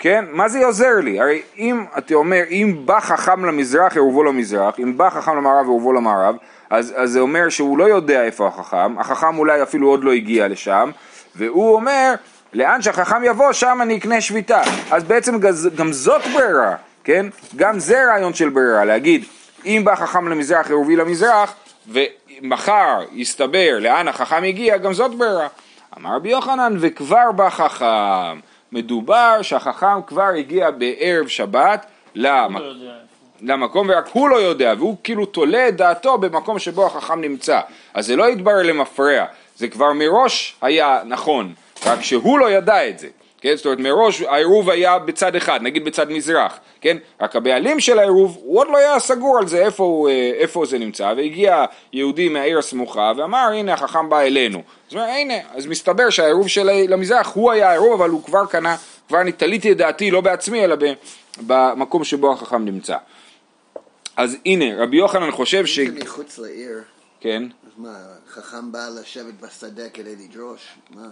כן? 0.06 0.26
מה 0.32 0.50
זה 0.50 0.66
עוזר 0.66 0.96
לי? 1.04 1.20
הרי 1.20 1.42
אם 1.58 1.86
אתה 1.98 2.16
אומר, 2.16 2.44
אם 2.50 2.76
בא 2.86 3.00
חכם 3.00 3.46
למזרח 3.46 3.96
ירובו 3.96 4.24
למזרח, 4.24 4.80
אם 4.80 4.98
בא 4.98 5.10
חכם 5.10 5.38
למערב 5.38 5.66
ירובו 5.66 5.94
למערב, 5.94 6.36
אז, 6.70 6.94
אז 6.96 7.12
זה 7.12 7.20
אומר 7.20 7.50
שהוא 7.50 7.78
לא 7.78 7.84
יודע 7.84 8.24
איפה 8.24 8.48
החכם, 8.48 9.00
החכם 9.00 9.38
אולי 9.38 9.64
אפילו 9.64 9.90
עוד 9.90 10.04
לא 10.04 10.14
הגיע 10.14 10.48
לשם, 10.48 10.92
והוא 11.36 11.76
אומר, 11.76 12.14
לאן 12.54 12.82
שהחכם 12.82 13.24
יבוא, 13.24 13.52
שם 13.52 13.80
אני 13.82 13.98
אקנה 13.98 14.22
שביתה. 14.22 14.62
אז 14.92 15.04
בעצם 15.04 15.40
גם 15.76 15.92
זאת 15.94 16.22
ברירה, 16.34 16.76
כן? 17.04 17.26
גם 17.56 17.80
זה 17.80 18.06
רעיון 18.06 18.34
של 18.34 18.50
ברירה, 18.50 18.86
להגיד, 18.86 19.26
אם 19.66 19.82
בא 19.86 19.96
חכם 19.96 20.28
למזרח 20.28 20.70
ירובי 20.70 20.96
למזרח, 20.96 21.54
ומחר 21.88 23.02
יסתבר 23.12 23.78
לאן 23.80 24.08
החכם 24.08 24.44
הגיע, 24.44 24.78
גם 24.78 24.94
זאת 24.94 25.16
ברירה. 25.16 25.48
אמר 25.98 26.16
רבי 26.16 26.30
יוחנן, 26.30 26.76
וכבר 26.80 27.32
בא 27.32 27.50
חכם. 27.50 28.55
מדובר 28.72 29.42
שהחכם 29.42 30.02
כבר 30.08 30.30
הגיע 30.38 30.72
בערב 30.72 31.28
שבת 31.28 31.86
למ... 32.16 32.58
לא 32.58 32.74
למקום 33.42 33.90
ורק 33.90 34.08
הוא 34.12 34.30
לא 34.30 34.36
יודע, 34.36 34.74
והוא 34.78 34.98
כאילו 35.04 35.26
תולה 35.26 35.68
את 35.68 35.76
דעתו 35.76 36.18
במקום 36.18 36.60
שבו 36.60 36.86
החכם 36.86 37.22
נמצא. 37.22 37.60
אז 37.94 38.06
זה 38.06 38.16
לא 38.16 38.30
יתברר 38.30 38.64
למפרע, 38.64 39.26
זה 39.56 39.68
כבר 39.68 39.94
מראש 39.94 40.56
היה 40.62 41.02
נכון, 41.06 41.54
רק 41.86 42.02
שהוא 42.02 42.40
לא 42.40 42.52
ידע 42.52 42.90
את 42.90 43.00
זה. 43.00 43.08
כן? 43.46 43.56
זאת 43.56 43.66
אומרת 43.66 43.80
מראש 43.80 44.22
העירוב 44.22 44.70
היה 44.70 45.00
בצד 45.00 45.36
אחד, 45.36 45.60
נגיד 45.62 45.86
בצד 45.86 46.10
מזרח, 46.10 46.60
כן? 46.82 46.98
רק 47.22 47.36
הבעלים 47.36 47.80
של 47.80 48.00
העירוב 48.00 48.38
הוא 48.42 48.60
עוד 48.60 48.68
לא 48.68 48.78
היה 48.78 49.00
סגור 49.00 49.38
על 49.38 49.48
זה 49.48 49.66
איפה, 49.66 49.84
הוא, 49.84 50.10
אה, 50.10 50.32
איפה 50.36 50.66
זה 50.66 50.78
נמצא, 50.78 51.14
והגיע 51.18 51.66
יהודי 51.94 52.30
מהעיר 52.30 52.60
הסמוכה 52.60 53.12
ואמר 53.18 53.38
הנה 53.38 53.74
החכם 53.74 54.10
בא 54.10 54.22
אלינו. 54.22 54.64
אז 54.90 54.96
אומר 54.96 55.06
הנה, 55.06 55.34
אז 55.56 55.66
מסתבר 55.66 56.10
שהעירוב 56.10 56.48
של 56.48 56.70
למזרח 56.88 57.32
הוא 57.34 57.52
היה 57.52 57.70
העירוב 57.70 58.02
אבל 58.02 58.10
הוא 58.10 58.24
כבר 58.24 58.46
קנה, 58.46 58.76
כבר 59.08 59.22
אני 59.22 59.32
תליתי 59.32 59.72
את 59.72 59.78
דעתי 59.78 60.12
לא 60.12 60.22
בעצמי 60.22 60.64
אלא 60.64 60.76
במקום 61.38 62.04
שבו 62.04 62.34
החכם 62.34 62.66
נמצא. 62.66 62.98
אז 64.18 64.38
הנה, 64.46 64.84
רבי 64.84 64.98
יוחנן 64.98 65.32
חושב 65.32 65.66
ש... 65.66 65.80
מחוץ 65.80 66.38
לעיר, 66.38 66.82
כן. 67.20 67.44
אז 67.44 67.72
מה, 67.78 67.98
חכם 68.30 68.72
בא 68.72 68.88
לשבת 69.02 69.34
בשדה 69.42 69.90
כדי 69.90 70.16
לדרוש? 70.16 70.68
מה? 70.90 71.08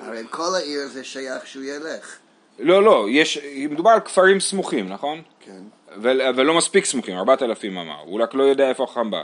אה, 0.00 0.06
הרי 0.06 0.22
כל 0.30 0.54
העיר 0.54 0.88
זה 0.88 1.04
שייך 1.04 1.46
שהוא 1.46 1.64
ילך. 1.64 2.16
לא, 2.58 2.82
לא, 2.82 3.06
יש, 3.10 3.38
מדובר 3.70 3.90
על 3.90 4.00
כפרים 4.00 4.40
סמוכים, 4.40 4.88
נכון? 4.88 5.22
כן. 5.40 5.62
אבל, 5.94 6.42
לא 6.42 6.54
מספיק 6.54 6.84
סמוכים, 6.84 7.16
ארבעת 7.16 7.42
אלפים 7.42 7.78
אמר, 7.78 8.00
הוא 8.04 8.22
רק 8.22 8.34
לא 8.34 8.42
יודע 8.42 8.68
איפה 8.68 8.84
החכם 8.84 9.10
בא. 9.10 9.22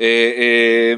אה, 0.00 0.04
אה, 0.36 0.94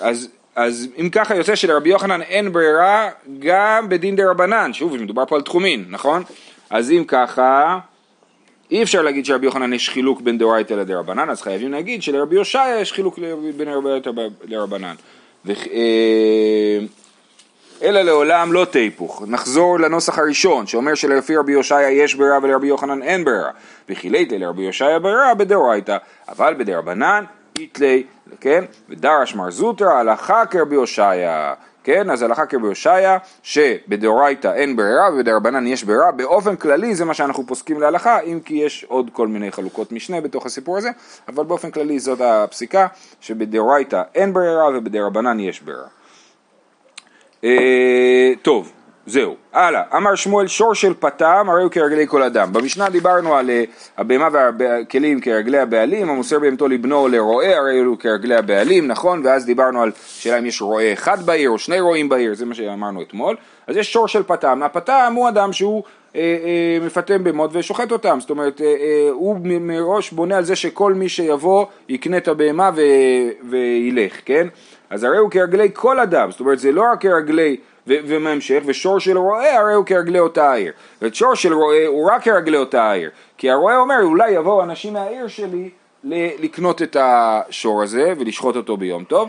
אז, 0.00 0.28
אז 0.56 0.88
אם 1.00 1.08
ככה 1.12 1.36
יוצא 1.36 1.54
שלרבי 1.54 1.88
יוחנן 1.88 2.22
אין 2.22 2.52
ברירה 2.52 3.10
גם 3.38 3.88
בדין 3.88 4.16
דה 4.16 4.30
רבנן, 4.30 4.72
שוב, 4.72 4.96
מדובר 4.96 5.26
פה 5.26 5.36
על 5.36 5.42
תחומין, 5.42 5.84
נכון? 5.88 6.22
אז 6.70 6.90
אם 6.90 7.04
ככה, 7.08 7.78
אי 8.70 8.82
אפשר 8.82 9.02
להגיד 9.02 9.26
שלרבי 9.26 9.46
יוחנן 9.46 9.72
יש 9.72 9.90
חילוק 9.90 10.20
בין 10.20 10.38
דאורייתא 10.38 10.74
לדרבנן, 10.74 11.30
אז 11.30 11.42
חייבים 11.42 11.72
להגיד 11.72 12.02
שלרבי 12.02 12.36
יושעיה 12.36 12.80
יש 12.80 12.92
חילוק 12.92 13.18
בין 13.56 13.68
דאורייתא 13.68 14.10
לרבנן. 14.44 14.94
אלא 17.82 18.02
לעולם 18.02 18.52
לא 18.52 18.66
תהפוך. 18.70 19.22
נחזור 19.26 19.80
לנוסח 19.80 20.18
הראשון, 20.18 20.66
שאומר 20.66 20.94
שלפי 20.94 21.36
רבי 21.36 21.52
יושעיה 21.52 21.90
יש 21.90 22.14
ברירה 22.14 22.38
ולרבי 22.42 22.66
יוחנן 22.66 23.02
אין 23.02 23.24
ברירה. 23.24 23.50
וכילייתא 23.88 24.34
לרבי 24.34 24.62
יושעיה 24.62 24.98
ברירה 24.98 25.34
בדאורייתא, 25.34 25.96
אבל 26.28 26.54
בדרבנן 26.58 27.24
איתלי, 27.58 28.02
כן? 28.40 28.64
ודרש 28.88 29.34
מר 29.34 29.50
זוטרא 29.50 29.92
הלכה 29.92 30.46
כרבי 30.46 30.74
יושעיה. 30.74 31.54
כן, 31.84 32.10
אז 32.10 32.22
הלכה 32.22 32.46
כרבי 32.46 32.66
יושעיה, 32.66 33.18
שבדאורייתא 33.42 34.52
אין 34.54 34.76
ברירה 34.76 35.10
ובדרבנן 35.14 35.66
יש 35.66 35.84
ברירה, 35.84 36.12
באופן 36.12 36.56
כללי 36.56 36.94
זה 36.94 37.04
מה 37.04 37.14
שאנחנו 37.14 37.46
פוסקים 37.46 37.80
להלכה, 37.80 38.20
אם 38.20 38.40
כי 38.44 38.54
יש 38.54 38.84
עוד 38.88 39.10
כל 39.12 39.28
מיני 39.28 39.52
חלוקות 39.52 39.92
משנה 39.92 40.20
בתוך 40.20 40.46
הסיפור 40.46 40.76
הזה, 40.76 40.90
אבל 41.28 41.44
באופן 41.44 41.70
כללי 41.70 41.98
זאת 41.98 42.20
הפסיקה, 42.20 42.86
שבדאורייתא 43.20 44.02
אין 44.14 44.32
ברירה 44.32 44.68
ובדרבנן 44.68 45.40
יש 45.40 45.60
ברירה. 45.60 45.95
אה, 47.46 48.32
טוב, 48.42 48.72
זהו. 49.06 49.36
הלאה. 49.52 49.82
אמר 49.96 50.14
שמואל 50.14 50.46
שור 50.46 50.74
של 50.74 50.94
פתם 50.98 51.46
הרי 51.48 51.62
הוא 51.62 51.70
כרגלי 51.70 52.06
כל 52.06 52.22
אדם. 52.22 52.52
במשנה 52.52 52.90
דיברנו 52.90 53.34
על 53.34 53.50
אה, 53.50 53.64
הבהמה 53.96 54.28
והכלים 54.58 55.20
כרגלי 55.20 55.58
הבעלים, 55.58 56.10
המוסר 56.10 56.38
בהמתו 56.38 56.68
לבנו 56.68 56.96
או 56.96 57.08
לרועה 57.08 57.56
הרי 57.56 57.78
הוא 57.78 57.98
כרגלי 57.98 58.34
הבעלים, 58.34 58.86
נכון? 58.86 59.22
ואז 59.24 59.46
דיברנו 59.46 59.82
על 59.82 59.92
שאלה 60.06 60.38
אם 60.38 60.46
יש 60.46 60.62
רועה 60.62 60.92
אחד 60.92 61.26
בעיר 61.26 61.50
או 61.50 61.58
שני 61.58 61.80
רועים 61.80 62.08
בעיר, 62.08 62.34
זה 62.34 62.46
מה 62.46 62.54
שאמרנו 62.54 63.02
אתמול. 63.02 63.36
אז 63.66 63.76
יש 63.76 63.92
שור 63.92 64.08
של 64.08 64.22
פתם. 64.22 64.62
הפתם 64.62 65.12
הוא 65.16 65.28
אדם 65.28 65.52
שהוא 65.52 65.82
אה, 66.16 66.20
אה, 66.20 66.86
מפתם 66.86 67.24
בהמות 67.24 67.50
ושוחט 67.52 67.92
אותם, 67.92 68.18
זאת 68.20 68.30
אומרת 68.30 68.60
אה, 68.60 69.08
הוא 69.10 69.36
מראש 69.42 70.10
בונה 70.10 70.36
על 70.36 70.44
זה 70.44 70.56
שכל 70.56 70.94
מי 70.94 71.08
שיבוא 71.08 71.66
יקנה 71.88 72.16
את 72.16 72.28
הבהמה 72.28 72.70
ו... 72.76 72.80
וילך, 73.50 74.12
כן? 74.24 74.48
אז 74.90 75.04
הרי 75.04 75.18
הוא 75.18 75.30
כרגלי 75.30 75.68
כל 75.72 76.00
אדם, 76.00 76.30
זאת 76.30 76.40
אומרת 76.40 76.58
זה 76.58 76.72
לא 76.72 76.82
רק 76.92 77.00
כרגלי 77.00 77.56
ומהמשך, 77.86 78.62
ושור 78.66 79.00
של 79.00 79.18
רועה 79.18 79.58
הרי 79.58 79.74
הוא 79.74 79.86
כרגלי 79.86 80.18
אותה 80.18 80.52
העיר. 80.52 80.72
ואת 81.02 81.14
שור 81.14 81.34
של 81.34 81.52
רועה 81.52 81.86
הוא 81.86 82.10
רק 82.10 82.22
כרגלי 82.22 82.56
אותה 82.56 82.82
העיר. 82.82 83.10
כי 83.38 83.50
הרועה 83.50 83.78
אומר 83.78 84.02
אולי 84.02 84.30
יבואו 84.30 84.62
אנשים 84.62 84.92
מהעיר 84.92 85.28
שלי 85.28 85.70
לקנות 86.04 86.82
את 86.82 86.96
השור 87.00 87.82
הזה 87.82 88.12
ולשחוט 88.18 88.56
אותו 88.56 88.76
ביום 88.76 89.04
טוב. 89.04 89.28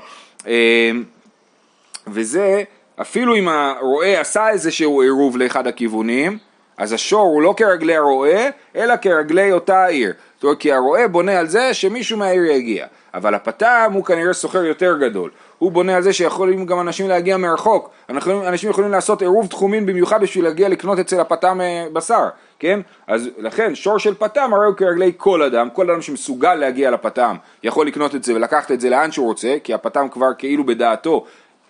וזה 2.07 2.63
אפילו 3.01 3.35
אם 3.35 3.47
הרועה 3.47 4.21
עשה 4.21 4.49
איזשהו 4.49 5.01
עירוב 5.01 5.37
לאחד 5.37 5.67
הכיוונים, 5.67 6.37
אז 6.77 6.93
השור 6.93 7.25
הוא 7.25 7.41
לא 7.41 7.53
כרגלי 7.57 7.95
הרועה, 7.95 8.47
אלא 8.75 8.97
כרגלי 9.01 9.51
אותה 9.51 9.83
העיר. 9.83 10.13
זאת 10.35 10.43
אומרת, 10.43 10.59
כי 10.59 10.73
הרועה 10.73 11.07
בונה 11.07 11.39
על 11.39 11.47
זה 11.47 11.73
שמישהו 11.73 12.17
מהעיר 12.17 12.43
יגיע. 12.43 12.85
אבל 13.13 13.35
הפתם 13.35 13.91
הוא 13.93 14.05
כנראה 14.05 14.33
סוחר 14.33 14.63
יותר 14.63 14.97
גדול. 14.97 15.31
הוא 15.57 15.71
בונה 15.71 15.95
על 15.95 16.03
זה 16.03 16.13
שיכולים 16.13 16.65
גם 16.65 16.79
אנשים 16.79 17.07
להגיע 17.07 17.37
מרחוק. 17.37 17.89
אנשים 18.09 18.69
יכולים 18.69 18.91
לעשות 18.91 19.21
עירוב 19.21 19.47
תחומין 19.47 19.85
במיוחד 19.85 20.21
בשביל 20.21 20.43
להגיע 20.43 20.69
לקנות 20.69 20.99
אצל 20.99 21.19
הפתם 21.19 21.61
אה, 21.61 21.85
בשר, 21.93 22.27
כן? 22.59 22.79
אז 23.07 23.29
לכן 23.37 23.75
שור 23.75 23.97
של 23.97 24.13
פתם 24.13 24.53
הרי 24.53 24.65
הוא 24.65 24.75
כרגלי 24.75 25.11
כל 25.17 25.41
אדם, 25.41 25.69
כל 25.69 25.91
אדם 25.91 26.01
שמסוגל 26.01 26.55
להגיע 26.55 26.91
לפתם 26.91 27.35
יכול 27.63 27.87
לקנות 27.87 28.15
את 28.15 28.23
זה 28.23 28.35
ולקחת 28.35 28.71
את 28.71 28.81
זה 28.81 28.89
לאן 28.89 29.11
שהוא 29.11 29.27
רוצה, 29.27 29.55
כי 29.63 29.73
הפתם 29.73 30.07
כבר 30.11 30.29
כאילו 30.37 30.65
בדעתו 30.65 31.25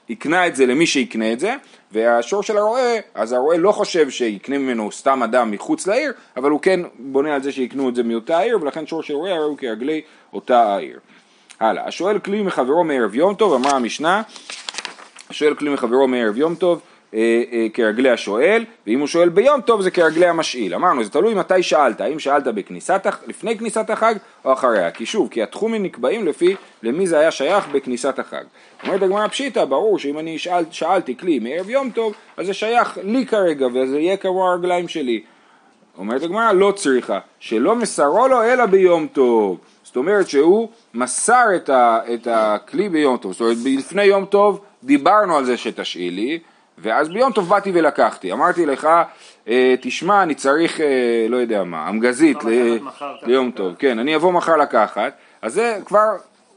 יקנה 0.09 0.47
את 0.47 0.55
זה 0.55 0.65
למי 0.65 0.85
שיקנה 0.85 1.33
את 1.33 1.39
זה, 1.39 1.55
והשור 1.91 2.43
של 2.43 2.57
הרועה, 2.57 2.93
אז 3.15 3.33
הרועה 3.33 3.57
לא 3.57 3.71
חושב 3.71 4.09
שיקנה 4.09 4.57
ממנו 4.57 4.91
סתם 4.91 5.23
אדם 5.23 5.51
מחוץ 5.51 5.87
לעיר, 5.87 6.11
אבל 6.37 6.51
הוא 6.51 6.59
כן 6.61 6.79
בונה 6.99 7.35
על 7.35 7.43
זה 7.43 7.51
שיקנו 7.51 7.89
את 7.89 7.95
זה 7.95 8.03
מאותה 8.03 8.37
העיר, 8.37 8.57
ולכן 8.61 8.87
שור 8.87 9.03
של 9.03 9.13
הרועה 9.13 9.31
הרי 9.31 9.45
הוא 9.45 9.57
כרגלי 9.57 10.01
אותה 10.33 10.73
העיר. 10.75 10.99
הלאה, 11.59 11.87
השואל 11.87 12.19
כלי 12.19 12.41
מחברו 12.41 12.83
מערב 12.83 13.15
יום 13.15 13.35
טוב, 13.35 13.53
אמרה 13.53 13.71
המשנה, 13.71 14.21
השואל 15.29 15.55
כלי 15.55 15.69
מחברו 15.69 16.07
מערב 16.07 16.37
יום 16.37 16.55
טוב, 16.55 16.81
כרגלי 17.73 18.09
השואל, 18.09 18.65
ואם 18.87 18.99
הוא 18.99 19.07
שואל 19.07 19.29
ביום 19.29 19.61
טוב 19.61 19.81
זה 19.81 19.91
כרגלי 19.91 20.27
המשאיל. 20.27 20.75
אמרנו, 20.75 21.03
זה 21.03 21.09
תלוי 21.09 21.33
מתי 21.33 21.63
שאלת, 21.63 22.01
האם 22.01 22.19
שאלת 22.19 22.43
בכניסת, 22.43 23.07
לפני 23.27 23.57
כניסת 23.57 23.89
החג 23.89 24.15
או 24.45 24.53
אחריה, 24.53 24.91
כי 24.91 25.05
שוב, 25.05 25.29
כי 25.31 25.43
התחומים 25.43 25.83
נקבעים 25.83 26.27
לפי 26.27 26.55
למי 26.83 27.07
זה 27.07 27.19
היה 27.19 27.31
שייך 27.31 27.67
בכניסת 27.67 28.19
החג. 28.19 28.43
אומרת 28.83 29.01
הגמרא 29.01 29.27
פשיטא, 29.27 29.65
ברור 29.65 29.99
שאם 29.99 30.19
אני 30.19 30.37
שאל, 30.37 30.63
שאלתי 30.71 31.17
כלי 31.17 31.39
מערב 31.39 31.69
יום 31.69 31.89
טוב, 31.89 32.13
אז 32.37 32.45
זה 32.45 32.53
שייך 32.53 32.97
לי 33.03 33.25
כרגע, 33.25 33.67
וזה 33.67 33.99
יהיה 33.99 34.17
כמו 34.17 34.47
הרגליים 34.47 34.87
שלי. 34.87 35.21
אומרת 35.97 36.23
הגמרא, 36.23 36.51
לא 36.51 36.71
צריכה, 36.71 37.19
שלא 37.39 37.75
מסרו 37.75 38.27
לו 38.27 38.43
אלא 38.43 38.65
ביום 38.65 39.07
טוב. 39.07 39.57
זאת 39.83 39.95
אומרת 39.95 40.29
שהוא 40.29 40.69
מסר 40.93 41.45
את, 41.55 41.69
ה, 41.69 41.99
את 42.13 42.27
הכלי 42.31 42.89
ביום 42.89 43.17
טוב, 43.17 43.31
זאת 43.31 43.41
אומרת 43.41 43.57
לפני 43.65 44.03
יום 44.03 44.25
טוב 44.25 44.61
דיברנו 44.83 45.37
על 45.37 45.45
זה 45.45 45.57
שתשאיל 45.57 46.13
לי, 46.13 46.39
ואז 46.77 47.09
ביום 47.09 47.31
טוב 47.31 47.49
באתי 47.49 47.71
ולקחתי, 47.73 48.31
אמרתי 48.31 48.65
לך, 48.65 48.87
אה, 49.47 49.75
תשמע 49.81 50.23
אני 50.23 50.35
צריך, 50.35 50.81
אה, 50.81 51.25
לא 51.29 51.37
יודע 51.37 51.63
מה, 51.63 51.89
אמגזית 51.89 52.43
ל, 52.43 52.77
ליום 53.23 53.51
טוב, 53.51 53.73
כן, 53.79 53.99
אני 53.99 54.15
אבוא 54.15 54.31
מחר 54.31 54.57
לקחת, 54.57 55.13
אז 55.41 55.53
זה 55.53 55.79
כבר 55.85 56.07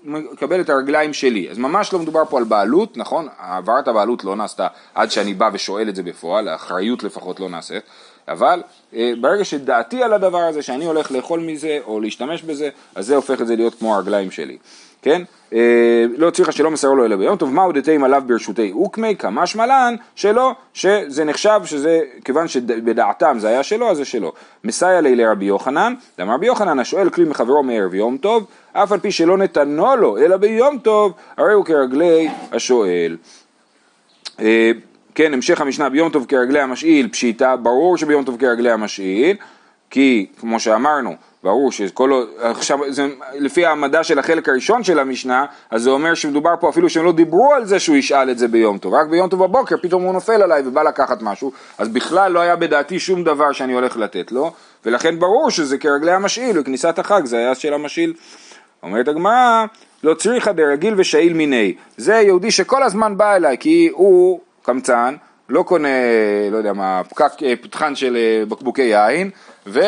מקבל 0.04 0.60
את 0.60 0.70
הרגליים 0.70 1.12
שלי, 1.12 1.50
אז 1.50 1.58
ממש 1.58 1.92
לא 1.92 1.98
מדובר 1.98 2.24
פה 2.24 2.38
על 2.38 2.44
בעלות, 2.44 2.96
נכון? 2.96 3.28
העברת 3.38 3.88
הבעלות 3.88 4.24
לא 4.24 4.36
נעשתה 4.36 4.66
עד 4.94 5.10
שאני 5.10 5.34
בא 5.34 5.50
ושואל 5.52 5.88
את 5.88 5.96
זה 5.96 6.02
בפועל, 6.02 6.48
האחריות 6.48 7.02
לפחות 7.02 7.40
לא 7.40 7.48
נעשית, 7.48 7.82
אבל 8.28 8.62
אה, 8.94 9.12
ברגע 9.20 9.44
שדעתי 9.44 10.02
על 10.02 10.12
הדבר 10.12 10.38
הזה, 10.38 10.62
שאני 10.62 10.84
הולך 10.84 11.12
לאכול 11.12 11.40
מזה 11.40 11.78
או 11.84 12.00
להשתמש 12.00 12.42
בזה, 12.42 12.68
אז 12.94 13.06
זה 13.06 13.16
הופך 13.16 13.40
את 13.40 13.46
זה 13.46 13.56
להיות 13.56 13.74
כמו 13.74 13.96
הרגליים 13.96 14.30
שלי, 14.30 14.58
כן? 15.02 15.22
אה, 15.54 16.04
לא 16.16 16.30
צריכה 16.30 16.52
שלא 16.52 16.70
מסרו 16.70 16.96
לו 16.96 17.04
אלא 17.04 17.16
ביום 17.16 17.36
טוב, 17.36 17.52
מהו 17.52 17.72
דתאים 17.72 18.04
עליו 18.04 18.22
ברשותי 18.26 18.72
אוקמי, 18.72 19.16
כמשמע 19.16 19.66
לן 19.66 19.94
שלא, 20.14 20.54
שזה 20.74 21.24
נחשב 21.24 21.60
שזה, 21.64 22.00
כיוון 22.24 22.48
שבדעתם 22.48 23.36
זה 23.38 23.48
היה 23.48 23.62
שלו, 23.62 23.90
אז 23.90 23.96
זה 23.96 24.04
שלו. 24.04 24.32
מסייע 24.64 25.00
לי 25.00 25.16
לרבי 25.16 25.44
יוחנן, 25.44 25.94
למה 26.18 26.34
רבי 26.34 26.46
יוחנן 26.46 26.78
השואל 26.78 27.10
כלי 27.10 27.24
מחברו 27.24 27.62
מערב 27.62 27.94
יום 27.94 28.16
טוב, 28.16 28.46
אף 28.72 28.92
על 28.92 29.00
פי 29.00 29.12
שלא 29.12 29.38
נתנו 29.38 29.96
לו 29.96 30.18
אלא 30.18 30.36
ביום 30.36 30.78
טוב, 30.78 31.12
הרי 31.36 31.52
הוא 31.52 31.64
כרגלי 31.64 32.28
השואל. 32.52 33.16
אה, 34.40 34.70
כן, 35.14 35.34
המשך 35.34 35.60
המשנה 35.60 35.88
ביום 35.88 36.10
טוב 36.10 36.26
כרגלי 36.28 36.60
המשאיל, 36.60 37.08
פשיטה, 37.08 37.56
ברור 37.56 37.96
שביום 37.96 38.24
טוב 38.24 38.36
כרגלי 38.40 38.70
המשאיל, 38.70 39.36
כי 39.90 40.26
כמו 40.40 40.60
שאמרנו, 40.60 41.14
ברור 41.44 41.72
שכל, 41.72 42.24
עכשיו, 42.38 42.78
זה, 42.88 43.06
לפי 43.34 43.66
העמדה 43.66 44.04
של 44.04 44.18
החלק 44.18 44.48
הראשון 44.48 44.84
של 44.84 44.98
המשנה, 44.98 45.46
אז 45.70 45.82
זה 45.82 45.90
אומר 45.90 46.14
שמדובר 46.14 46.54
פה 46.60 46.68
אפילו 46.68 46.90
שהם 46.90 47.04
לא 47.04 47.12
דיברו 47.12 47.54
על 47.54 47.64
זה 47.64 47.78
שהוא 47.78 47.96
ישאל 47.96 48.30
את 48.30 48.38
זה 48.38 48.48
ביום 48.48 48.78
טוב, 48.78 48.94
רק 48.94 49.06
ביום 49.06 49.28
טוב 49.28 49.44
בבוקר 49.44 49.76
פתאום 49.82 50.02
הוא 50.02 50.12
נופל 50.12 50.42
עליי 50.42 50.62
ובא 50.66 50.82
לקחת 50.82 51.22
משהו, 51.22 51.52
אז 51.78 51.88
בכלל 51.88 52.32
לא 52.32 52.40
היה 52.40 52.56
בדעתי 52.56 52.98
שום 52.98 53.24
דבר 53.24 53.52
שאני 53.52 53.72
הולך 53.72 53.96
לתת 53.96 54.32
לו, 54.32 54.52
ולכן 54.86 55.18
ברור 55.18 55.50
שזה 55.50 55.78
כרגלי 55.78 56.12
המשאיל, 56.12 56.58
וכניסת 56.58 56.98
החג 56.98 57.24
זה 57.24 57.38
היה 57.38 57.54
של 57.54 57.74
המשאיל. 57.74 58.12
אומרת 58.82 59.08
הגמרא, 59.08 59.64
לא 60.04 60.14
צריכה 60.14 60.52
דרגיל 60.52 60.94
ושאיל 60.96 61.32
מיני, 61.32 61.74
זה 61.96 62.14
יהודי 62.14 62.50
שכל 62.50 62.82
הזמן 62.82 63.16
בא 63.16 63.36
אליי, 63.36 63.56
כי 63.60 63.88
הוא 63.92 64.40
קמצן, 64.62 65.14
לא 65.48 65.62
קונה, 65.62 65.88
לא 66.50 66.56
יודע 66.56 66.72
מה, 66.72 67.02
פקק, 67.08 67.42
אה, 67.42 67.54
פתחן 67.60 67.94
של 67.94 68.16
אה, 68.16 68.46
בקבוקי 68.46 68.82
יין, 68.82 69.30
ו... 69.66 69.80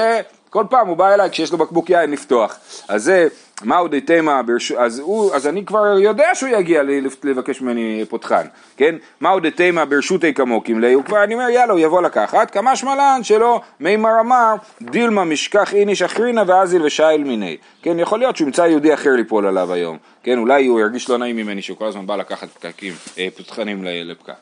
כל 0.52 0.64
פעם 0.70 0.88
הוא 0.88 0.96
בא 0.96 1.14
אליי 1.14 1.30
כשיש 1.30 1.52
לו 1.52 1.58
בקבוק 1.58 1.90
יין 1.90 2.10
לפתוח. 2.10 2.56
אז 2.88 3.04
זה, 3.04 3.28
מהו 3.62 3.88
דתימה, 3.88 4.42
ברש... 4.42 4.72
אז, 4.72 4.98
הוא, 4.98 5.34
אז 5.34 5.46
אני 5.46 5.64
כבר 5.64 5.98
יודע 5.98 6.34
שהוא 6.34 6.48
יגיע 6.48 6.82
לבקש 7.24 7.60
ממני 7.60 8.04
פותחן, 8.08 8.46
כן? 8.76 8.94
מהו 9.20 9.40
דתימה 9.40 9.84
ברשותי 9.84 10.34
כמוקים 10.34 10.80
לי, 10.80 10.92
הוא 10.92 11.04
כבר, 11.04 11.24
אני 11.24 11.34
אומר, 11.34 11.48
יאללה, 11.48 11.72
הוא 11.72 11.80
יבוא 11.80 12.02
לקחת, 12.02 12.50
כמה 12.50 12.76
שמלן 12.76 13.20
שלא, 13.22 13.60
מימר 13.80 14.20
אמר, 14.20 14.54
דילמה 14.82 15.24
משכח 15.24 15.74
איניש 15.74 16.02
אחרינה 16.02 16.42
ואזיל 16.46 16.82
ושייל 16.82 17.24
מיני. 17.24 17.56
כן, 17.82 17.98
יכול 17.98 18.18
להיות 18.18 18.36
שהוא 18.36 18.46
ימצא 18.46 18.62
יהודי 18.62 18.94
אחר 18.94 19.10
ליפול 19.10 19.46
עליו 19.46 19.72
היום. 19.72 19.98
כן, 20.22 20.38
אולי 20.38 20.66
הוא 20.66 20.80
ירגיש 20.80 21.08
לא 21.08 21.18
נעים 21.18 21.36
ממני 21.36 21.62
שהוא 21.62 21.76
כל 21.76 21.86
הזמן 21.86 22.06
בא 22.06 22.16
לקחת 22.16 22.48
פקקים, 22.48 22.92
אה, 23.18 23.28
פותחנים 23.36 23.84
לפקק. 23.84 24.32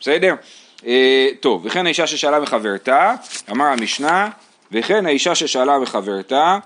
בסדר? 0.00 0.34
אה, 0.86 1.28
טוב, 1.40 1.66
וכן 1.66 1.86
האישה 1.86 2.06
ששאלה 2.06 2.40
מחברתה, 2.40 3.14
אמר 3.50 3.64
המשנה, 3.64 4.28
וכן 4.72 5.06
האישה 5.06 5.34
ששאלה 5.34 5.78
מחברתה, 5.78 6.58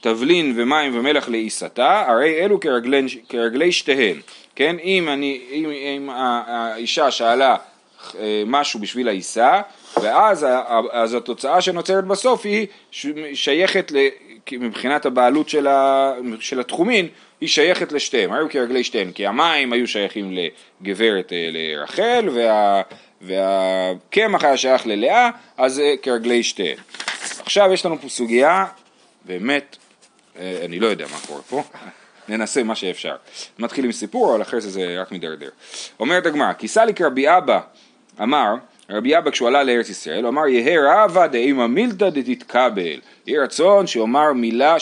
תבלין 0.00 0.52
ומים 0.56 0.98
ומלח 0.98 1.28
לעיסתה, 1.28 2.04
הרי 2.08 2.44
אלו 2.44 2.60
כרגלי, 2.60 3.06
כרגלי 3.28 3.72
שתיהן, 3.72 4.20
כן? 4.56 4.76
אם, 4.82 5.08
אני, 5.08 5.40
אם, 5.50 5.70
אם 5.70 6.10
האישה 6.12 7.10
שאלה 7.10 7.56
אה, 8.18 8.42
משהו 8.46 8.80
בשביל 8.80 9.08
העיסה, 9.08 9.60
ואז 10.02 10.46
אז 10.92 11.14
התוצאה 11.14 11.60
שנוצרת 11.60 12.04
בסוף 12.04 12.46
היא 12.46 12.66
שייכת, 13.34 13.92
ל, 13.92 14.08
מבחינת 14.52 15.06
הבעלות 15.06 15.48
של, 15.48 15.66
ה, 15.66 16.12
של 16.40 16.60
התחומין, 16.60 17.08
היא 17.40 17.48
שייכת 17.48 17.92
לשתיהם, 17.92 18.32
היו 18.32 18.50
כרגלי 18.50 18.84
שתיהן, 18.84 19.12
כי 19.12 19.26
המים 19.26 19.72
היו 19.72 19.86
שייכים 19.86 20.36
לגברת 20.82 21.32
אה, 21.32 21.48
לרחל, 21.52 22.28
וה... 22.34 22.82
והקמח 23.22 24.44
היה 24.44 24.56
שייך 24.56 24.86
ללאה, 24.86 25.30
אז 25.56 25.74
זה 25.74 25.94
כרגלי 26.02 26.42
שתיהן. 26.42 26.76
עכשיו 27.50 27.72
יש 27.72 27.86
לנו 27.86 27.98
פה 28.00 28.08
סוגיה, 28.08 28.66
באמת, 29.24 29.76
אה, 30.38 30.60
אני 30.64 30.80
לא 30.80 30.86
יודע 30.86 31.06
מה 31.12 31.16
קורה 31.26 31.42
פה, 31.42 31.62
ננסה 32.28 32.62
מה 32.62 32.74
שאפשר. 32.74 33.16
נתחיל 33.58 33.84
עם 33.84 33.92
סיפור, 33.92 34.34
אבל 34.34 34.42
אחרי 34.42 34.60
זה 34.60 34.70
זה 34.70 35.00
רק 35.00 35.12
מדרדר. 35.12 35.48
אומרת 36.00 36.26
הגמרא, 36.26 36.52
כי 36.52 36.68
סליק 36.68 37.00
רבי 37.00 37.36
אבא 37.36 37.60
אמר, 38.22 38.54
רבי 38.90 39.18
אבא 39.18 39.30
כשהוא 39.30 39.48
עלה 39.48 39.62
לארץ 39.62 39.88
ישראל, 39.88 40.22
הוא 40.22 40.28
אמר 40.28 40.46
יהא 40.46 41.04
רבא 41.04 41.26
דאימא 41.26 41.66
מילתא 41.66 42.10
דתתקבל. 42.10 43.00
יהי 43.26 43.38
רצון 43.38 43.86
שאומר 43.86 44.32
מילה, 44.32 44.76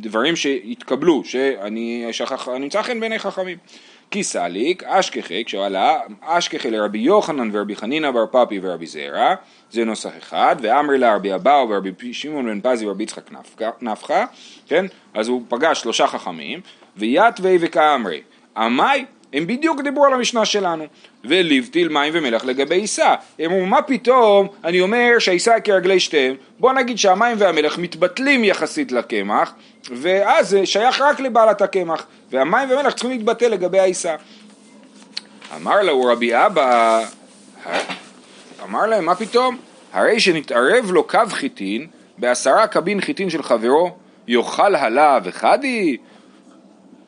דברים 0.00 0.36
שהתקבלו, 0.36 1.24
שאני 1.24 2.06
שכח, 2.12 2.48
נמצא 2.48 2.82
חן 2.82 3.00
בעיני 3.00 3.18
חכמים. 3.18 3.58
כי 4.14 4.22
סליק, 4.22 4.82
אשכחי, 4.82 5.44
כשהוא 5.44 5.64
עלה, 5.64 6.00
אשכחי 6.20 6.70
לרבי 6.70 6.98
יוחנן 6.98 7.50
ורבי 7.52 7.76
חנינא 7.76 8.10
בר 8.10 8.26
פפי 8.26 8.60
ורבי 8.62 8.86
זרע, 8.86 9.34
זה 9.70 9.84
נוסח 9.84 10.10
אחד, 10.18 10.56
ואמרי 10.62 10.98
לה 10.98 11.14
רבי 11.14 11.34
אבאו 11.34 11.68
ורבי 11.68 12.12
שמעון 12.12 12.46
בן 12.46 12.60
פזי 12.60 12.86
ורבי 12.86 13.02
יצחק 13.02 13.30
נפחא, 13.82 14.24
כן? 14.66 14.86
אז 15.14 15.28
הוא 15.28 15.42
פגש 15.48 15.80
שלושה 15.80 16.06
חכמים, 16.06 16.60
ויתווי 16.96 17.58
וכאמרי, 17.60 18.20
עמי 18.56 19.04
הם 19.34 19.46
בדיוק 19.46 19.80
דיברו 19.80 20.04
על 20.04 20.12
המשנה 20.12 20.44
שלנו. 20.44 20.86
ולבטיל 21.24 21.88
מים 21.88 22.12
ומלח 22.16 22.44
לגבי 22.44 22.74
עיסה. 22.74 23.14
הם 23.38 23.50
אמרו, 23.50 23.66
מה 23.66 23.82
פתאום 23.82 24.48
אני 24.64 24.80
אומר 24.80 25.18
שהעיסה 25.18 25.60
כרגלי 25.60 26.00
שתיהם, 26.00 26.34
בוא 26.58 26.72
נגיד 26.72 26.98
שהמים 26.98 27.36
והמלח 27.38 27.78
מתבטלים 27.78 28.44
יחסית 28.44 28.92
לקמח, 28.92 29.54
ואז 29.90 30.48
זה 30.48 30.66
שייך 30.66 31.00
רק 31.00 31.20
לבעלת 31.20 31.62
הקמח, 31.62 32.06
והמים 32.30 32.70
והמלח 32.70 32.92
צריכים 32.92 33.10
להתבטל 33.10 33.48
לגבי 33.48 33.78
העיסה. 33.78 34.14
אמר 35.56 35.82
לו 35.82 36.02
רבי 36.02 36.46
אבא, 36.46 37.04
אמר 38.62 38.86
להם, 38.86 39.04
מה 39.04 39.14
פתאום? 39.14 39.56
הרי 39.92 40.20
שנתערב 40.20 40.90
לו 40.90 41.04
קו 41.06 41.18
חיטין 41.28 41.86
בעשרה 42.18 42.66
קבין 42.66 43.00
חיטין 43.00 43.30
של 43.30 43.42
חברו, 43.42 43.96
יאכל 44.28 44.74
הלה 44.74 45.18
וחדי? 45.24 45.96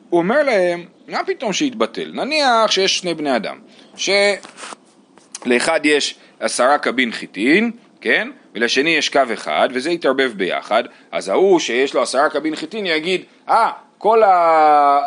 הוא 0.09 0.17
אומר 0.17 0.43
להם, 0.43 0.85
מה 1.07 1.23
פתאום 1.23 1.53
שיתבטל? 1.53 2.11
נניח 2.13 2.71
שיש 2.71 2.97
שני 2.97 3.13
בני 3.13 3.35
אדם, 3.35 3.59
שלאחד 3.95 5.79
יש 5.83 6.15
עשרה 6.39 6.77
קבין 6.77 7.11
חיטין, 7.11 7.71
כן? 8.01 8.27
ולשני 8.55 8.89
יש 8.89 9.09
קו 9.09 9.21
אחד, 9.33 9.69
וזה 9.73 9.91
יתערבב 9.91 10.31
ביחד, 10.35 10.83
אז 11.11 11.29
ההוא 11.29 11.59
שיש 11.59 11.93
לו 11.93 12.01
עשרה 12.01 12.29
קבין 12.29 12.55
חיטין 12.55 12.85
יגיד, 12.85 13.21
אה, 13.49 13.69
ah, 13.69 13.71
כל 13.97 14.21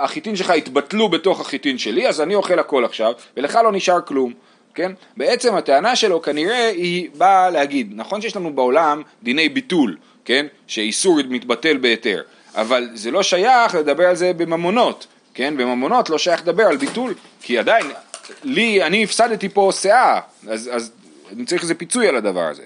החיטין 0.00 0.36
שלך 0.36 0.50
התבטלו 0.50 1.08
בתוך 1.08 1.40
החיטין 1.40 1.78
שלי, 1.78 2.08
אז 2.08 2.20
אני 2.20 2.34
אוכל 2.34 2.58
הכל 2.58 2.84
עכשיו, 2.84 3.12
ולך 3.36 3.58
לא 3.64 3.72
נשאר 3.72 4.00
כלום. 4.00 4.32
כן? 4.74 4.92
בעצם 5.16 5.54
הטענה 5.54 5.96
שלו 5.96 6.22
כנראה 6.22 6.68
היא 6.68 7.08
באה 7.14 7.50
להגיד, 7.50 7.92
נכון 7.94 8.20
שיש 8.20 8.36
לנו 8.36 8.54
בעולם 8.54 9.02
דיני 9.22 9.48
ביטול, 9.48 9.96
כן? 10.24 10.46
שאיסור 10.66 11.18
מתבטל 11.28 11.76
בהיתר, 11.76 12.22
אבל 12.54 12.88
זה 12.94 13.10
לא 13.10 13.22
שייך 13.22 13.74
לדבר 13.74 14.06
על 14.06 14.16
זה 14.16 14.32
בממונות, 14.32 15.06
כן? 15.34 15.56
בממונות 15.56 16.10
לא 16.10 16.18
שייך 16.18 16.40
לדבר 16.40 16.62
על 16.62 16.76
ביטול, 16.76 17.14
כי 17.42 17.58
עדיין, 17.58 17.86
לי, 18.42 18.82
אני 18.82 19.04
הפסדתי 19.04 19.48
פה 19.48 19.70
שאה, 19.80 20.20
אז, 20.48 20.70
אז 20.72 20.92
אני 21.32 21.44
צריך 21.44 21.62
איזה 21.62 21.74
פיצוי 21.74 22.08
על 22.08 22.16
הדבר 22.16 22.46
הזה. 22.46 22.62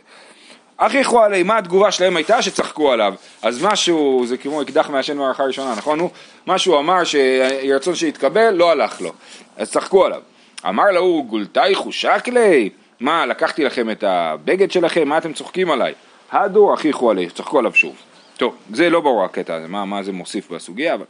הכריחו 0.78 1.20
עלי, 1.20 1.42
מה 1.42 1.58
התגובה 1.58 1.90
שלהם 1.90 2.16
הייתה? 2.16 2.42
שצחקו 2.42 2.92
עליו. 2.92 3.14
אז 3.42 3.62
משהו, 3.62 4.24
זה 4.26 4.36
כמו 4.36 4.62
אקדח 4.62 4.90
מעשן 4.90 5.16
מערכה 5.16 5.44
ראשונה, 5.44 5.74
נכון? 5.76 6.00
הוא, 6.00 6.10
מה 6.46 6.58
שהוא 6.58 6.78
אמר 6.78 7.04
שרצון 7.04 7.94
שיתקבל, 7.94 8.50
לא 8.50 8.70
הלך 8.70 9.00
לו. 9.00 9.12
אז 9.56 9.70
צחקו 9.70 10.04
עליו. 10.04 10.22
אמר 10.68 10.90
להוא 10.90 11.24
גולתאי 11.24 11.74
חושק 11.74 12.28
לי? 12.28 12.70
מה, 13.00 13.26
לקחתי 13.26 13.64
לכם 13.64 13.90
את 13.90 14.04
הבגד 14.06 14.70
שלכם? 14.70 15.08
מה 15.08 15.18
אתם 15.18 15.32
צוחקים 15.32 15.70
עליי? 15.70 15.94
הדו 16.32 16.72
הכריחו 16.72 17.10
עלי, 17.10 17.30
צחקו 17.30 17.58
עליו 17.58 17.74
שוב. 17.74 17.96
טוב, 18.36 18.54
זה 18.72 18.90
לא 18.90 19.00
ברור 19.00 19.24
הקטע 19.24 19.54
הזה, 19.54 19.68
מה, 19.68 19.84
מה 19.84 20.02
זה 20.02 20.12
מוסיף 20.12 20.50
בסוגיה, 20.50 20.94
אבל... 20.94 21.04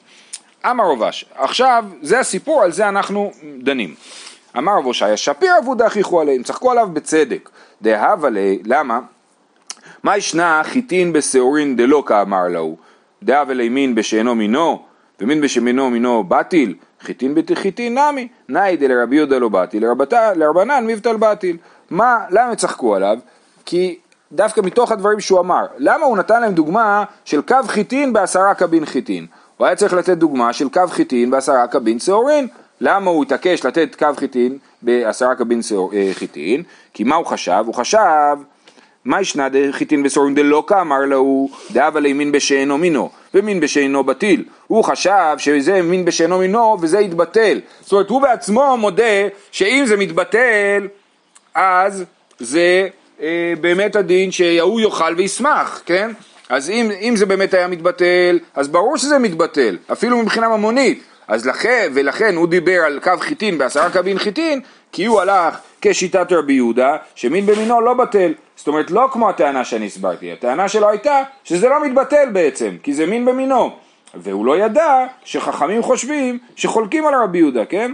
אמר 0.71 0.85
רבש, 0.91 1.25
עכשיו 1.35 1.85
זה 2.03 2.21
הסיפור, 2.21 2.63
על 2.63 2.73
זה 2.73 2.89
אנחנו 2.89 3.31
דנים. 3.63 3.95
אמר 4.59 4.73
רב 4.79 4.85
הושעיה, 4.85 5.17
שפיר 5.17 5.53
עבודה 5.59 5.87
הכריחו 5.87 6.21
עליהם, 6.21 6.43
צחקו 6.43 6.71
עליו 6.71 6.89
בצדק. 6.93 7.51
דהבה 7.83 8.29
לי, 8.29 8.59
למה? 8.65 9.01
מה 10.03 10.17
ישנה 10.17 10.63
חיטין 10.65 11.13
בשעורין 11.13 11.77
דלא 11.77 12.03
כאמר 12.07 12.49
להו? 12.49 12.77
דהבה 13.23 13.55
לי 13.55 13.69
מין 13.69 13.95
בשאינו 13.95 14.35
מינו, 14.35 14.83
ומין 15.21 15.41
בשמינו 15.41 15.91
מינו 15.91 16.25
בטיל, 16.25 16.75
חיטין 17.01 17.35
בתחיטין 17.35 17.99
נמי, 17.99 18.29
נאי 18.49 18.77
דלרבי 18.77 19.17
יהודה 19.17 19.39
לא 19.39 19.49
בטיל, 19.49 19.85
לרבנן 20.37 20.87
מבטל 20.87 21.17
בטיל. 21.17 21.57
מה, 21.91 22.25
למה 22.31 22.57
צחקו 22.57 22.95
עליו? 22.95 23.19
כי 23.65 23.99
דווקא 24.33 24.61
מתוך 24.61 24.93
הדברים 24.93 25.21
שהוא 25.21 25.41
אמר, 25.41 25.67
למה 25.79 26.05
הוא 26.07 26.19
נתן 26.19 26.41
להם 26.41 26.53
דוגמה 26.53 27.05
של 27.25 27.43
קו 27.43 27.57
חיטין 27.67 28.13
בעשרה 28.13 28.55
קבין 28.55 28.87
חיטין? 28.87 29.27
הוא 29.65 29.69
היה 29.69 29.77
צריך 29.77 29.93
לתת 29.93 30.17
דוגמה 30.19 30.53
של 30.53 30.69
קו 30.69 30.81
חיטין 30.89 31.31
בעשרה 31.31 31.67
קבין 31.67 31.99
שעורין. 31.99 32.49
למה 32.81 33.11
הוא 33.11 33.23
התעקש 33.23 33.67
לתת 33.67 33.95
קו 33.99 34.07
חיטין 34.17 34.59
בעשרה 34.83 35.35
קבין 35.35 35.61
אה, 35.93 36.11
חיטין? 36.13 36.63
כי 36.95 37.05
מה 37.05 37.17
הוא 37.17 37.27
חשב? 37.27 37.63
הוא 37.67 37.75
חשב 37.75 38.37
מה 39.05 39.21
ישנה 39.21 39.49
חיטין 39.71 40.03
בשעורין 40.03 40.35
דלא 40.35 40.65
כאמר 40.67 41.01
לו 41.01 41.49
דאבה 41.71 42.01
לימין 42.01 42.33
בשאינו 42.33 42.79
מינו 42.79 43.11
ומין 43.35 43.61
בשאינו 43.61 44.05
בטיל 44.05 44.45
הוא 44.67 44.85
חשב 44.85 45.35
שזה 45.39 45.83
מין 45.83 46.05
בשאינו 46.05 46.39
מינו 46.39 46.77
וזה 46.81 47.01
יתבטל 47.01 47.61
זאת 47.81 47.93
אומרת 47.93 48.11
הוא 48.11 48.23
בעצמו 48.23 48.77
מודה 48.77 49.29
שאם 49.53 49.85
זה 49.87 49.97
מתבטל 49.97 50.89
אז 51.55 52.05
זה 52.39 52.89
אה, 53.21 53.53
באמת 53.61 53.97
הדין 53.97 54.31
שההוא 54.31 54.81
יאכל 54.81 55.15
וישמח 55.17 55.83
כן 55.87 56.11
אז 56.49 56.71
אם, 56.71 56.91
אם 57.01 57.17
זה 57.17 57.27
באמת 57.27 57.55
היה 57.55 57.69
מתבטל, 57.69 58.39
אז 58.55 58.69
ברור 58.69 58.97
שזה 58.97 59.19
מתבטל, 59.19 59.77
אפילו 59.93 60.19
מבחינה 60.19 60.49
ממונית. 60.49 61.03
אז 61.29 61.47
לכן, 61.47 61.91
ולכן 61.95 62.37
הוא 62.37 62.49
דיבר 62.49 62.81
על 62.81 63.01
קו 63.03 63.13
חיטין 63.19 63.59
בעשרה 63.59 63.91
קבין 63.91 64.19
חיטין, 64.19 64.61
כי 64.93 65.05
הוא 65.05 65.21
הלך 65.21 65.59
כשיטת 65.81 66.33
רבי 66.33 66.53
יהודה, 66.53 66.97
שמין 67.15 67.47
במינו 67.47 67.81
לא 67.81 67.95
בטל. 67.95 68.33
זאת 68.57 68.69
אומרת, 68.69 68.91
לא 68.91 69.09
כמו 69.13 69.29
הטענה 69.29 69.65
שאני 69.65 69.87
הסברתי, 69.87 70.33
הטענה 70.33 70.69
שלו 70.69 70.89
הייתה 70.89 71.23
שזה 71.45 71.69
לא 71.69 71.85
מתבטל 71.85 72.29
בעצם, 72.33 72.71
כי 72.83 72.95
זה 72.95 73.07
מין 73.07 73.25
במינו. 73.25 73.71
והוא 74.15 74.47
לא 74.47 74.59
ידע 74.59 75.07
שחכמים 75.25 75.83
חושבים 75.83 76.39
שחולקים 76.57 77.07
על 77.07 77.15
רבי 77.23 77.39
יהודה, 77.39 77.65
כן? 77.65 77.93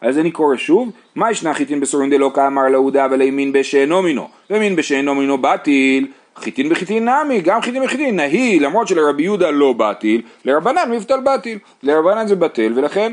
אז 0.00 0.18
אני 0.18 0.30
קורא 0.30 0.56
שוב, 0.56 0.90
מה 1.14 1.30
ישנה 1.30 1.54
חיטין 1.54 1.80
בסורים 1.80 2.10
דלא 2.10 2.30
כאמר 2.34 2.68
להודה 2.68 3.06
ולימין 3.10 3.52
בשאינו 3.52 4.02
מינו, 4.02 4.28
ומין 4.50 4.76
בשאינו 4.76 5.14
מינו 5.14 5.38
בטיל, 5.38 6.06
חיטין 6.36 6.68
בחיטין 6.68 7.08
נמי, 7.08 7.40
גם 7.40 7.60
חיטין 7.60 7.84
בחיטין, 7.84 8.16
נהי, 8.16 8.58
למרות 8.58 8.88
שלרבי 8.88 9.22
יהודה 9.22 9.50
לא 9.50 9.72
בטיל, 9.72 10.22
לרבנן 10.44 10.90
מבטל 10.90 11.20
בטיל, 11.20 11.58
לרבנן 11.82 12.26
זה 12.26 12.36
בטל, 12.36 12.72
ולכן, 12.76 13.12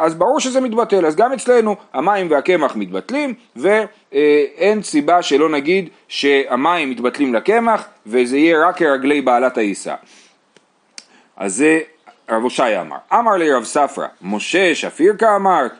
אז 0.00 0.14
ברור 0.14 0.40
שזה 0.40 0.60
מתבטל, 0.60 1.06
אז 1.06 1.16
גם 1.16 1.32
אצלנו 1.32 1.76
המים 1.94 2.30
והקמח 2.30 2.76
מתבטלים, 2.76 3.34
ואין 3.56 4.82
סיבה 4.82 5.22
שלא 5.22 5.48
נגיד 5.48 5.88
שהמים 6.08 6.90
מתבטלים 6.90 7.34
לקמח, 7.34 7.88
וזה 8.06 8.38
יהיה 8.38 8.68
רק 8.68 8.76
כרגלי 8.76 9.20
בעלת 9.20 9.58
העיסה. 9.58 9.94
אז 11.36 11.54
זה 11.54 11.80
רב 12.30 12.42
הושעיה 12.42 12.80
אמר. 12.80 12.96
אמר 13.12 13.36
לי 13.36 13.52
רב 13.52 13.64
ספרא, 13.64 14.06
משה 14.22 14.74
שפיר 14.74 15.16
כאמרת, 15.18 15.72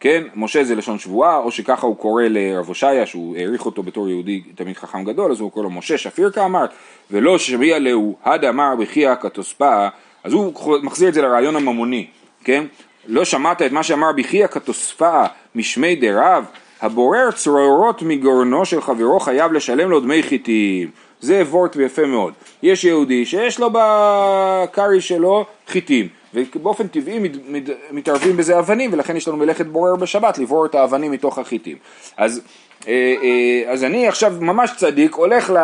כן, 0.00 0.22
משה 0.34 0.64
זה 0.64 0.74
לשון 0.74 0.98
שבועה, 0.98 1.36
או 1.36 1.50
שככה 1.50 1.86
הוא 1.86 1.96
קורא 1.96 2.22
לרב 2.22 2.68
הושעיה, 2.68 3.06
שהוא 3.06 3.36
העריך 3.36 3.66
אותו 3.66 3.82
בתור 3.82 4.08
יהודי 4.08 4.42
תמיד 4.54 4.76
חכם 4.76 5.04
גדול, 5.04 5.32
אז 5.32 5.40
הוא 5.40 5.52
קורא 5.52 5.64
לו 5.64 5.70
משה 5.70 5.98
שפיר 5.98 6.30
כאמרת, 6.30 6.70
ולא 7.10 7.38
שמיע 7.38 7.78
להו 7.78 8.16
הד 8.24 8.44
אמר 8.44 8.74
בחייא 8.80 9.14
כתוספה, 9.14 9.88
אז 10.24 10.32
הוא 10.32 10.52
מחזיר 10.82 11.08
את 11.08 11.14
זה 11.14 11.22
לרעיון 11.22 11.56
הממוני, 11.56 12.06
כן? 12.44 12.64
לא 13.06 13.24
שמעת 13.24 13.62
את 13.62 13.72
מה 13.72 13.82
שאמר 13.82 14.12
בחייא 14.16 14.46
כתוספה 14.46 15.22
משמי 15.54 15.96
דרב, 15.96 16.44
הבורר 16.80 17.30
צרורות 17.30 18.02
מגורנו 18.02 18.64
של 18.64 18.80
חברו 18.80 19.20
חייב 19.20 19.52
לשלם 19.52 19.90
לו 19.90 20.00
דמי 20.00 20.22
חיטים. 20.22 20.90
זה 21.20 21.42
וורט 21.42 21.76
יפה 21.76 22.06
מאוד. 22.06 22.32
יש 22.62 22.84
יהודי 22.84 23.26
שיש 23.26 23.60
לו 23.60 23.70
בקארי 23.72 25.00
שלו 25.00 25.44
חיטים, 25.68 26.08
ובאופן 26.34 26.86
טבעי 26.86 27.18
מת, 27.18 27.30
מת, 27.48 27.62
מתערבים 27.90 28.36
בזה 28.36 28.58
אבנים, 28.58 28.92
ולכן 28.92 29.16
יש 29.16 29.28
לנו 29.28 29.36
מלאכת 29.36 29.66
בורר 29.66 29.96
בשבת 29.96 30.38
לברור 30.38 30.66
את 30.66 30.74
האבנים 30.74 31.12
מתוך 31.12 31.38
החיטים. 31.38 31.76
אז, 32.16 32.40
אה, 32.88 33.14
אה, 33.22 33.72
אז 33.72 33.84
אני 33.84 34.08
עכשיו 34.08 34.32
ממש 34.40 34.70
צדיק, 34.76 35.14
הולך 35.14 35.50
ל, 35.50 35.56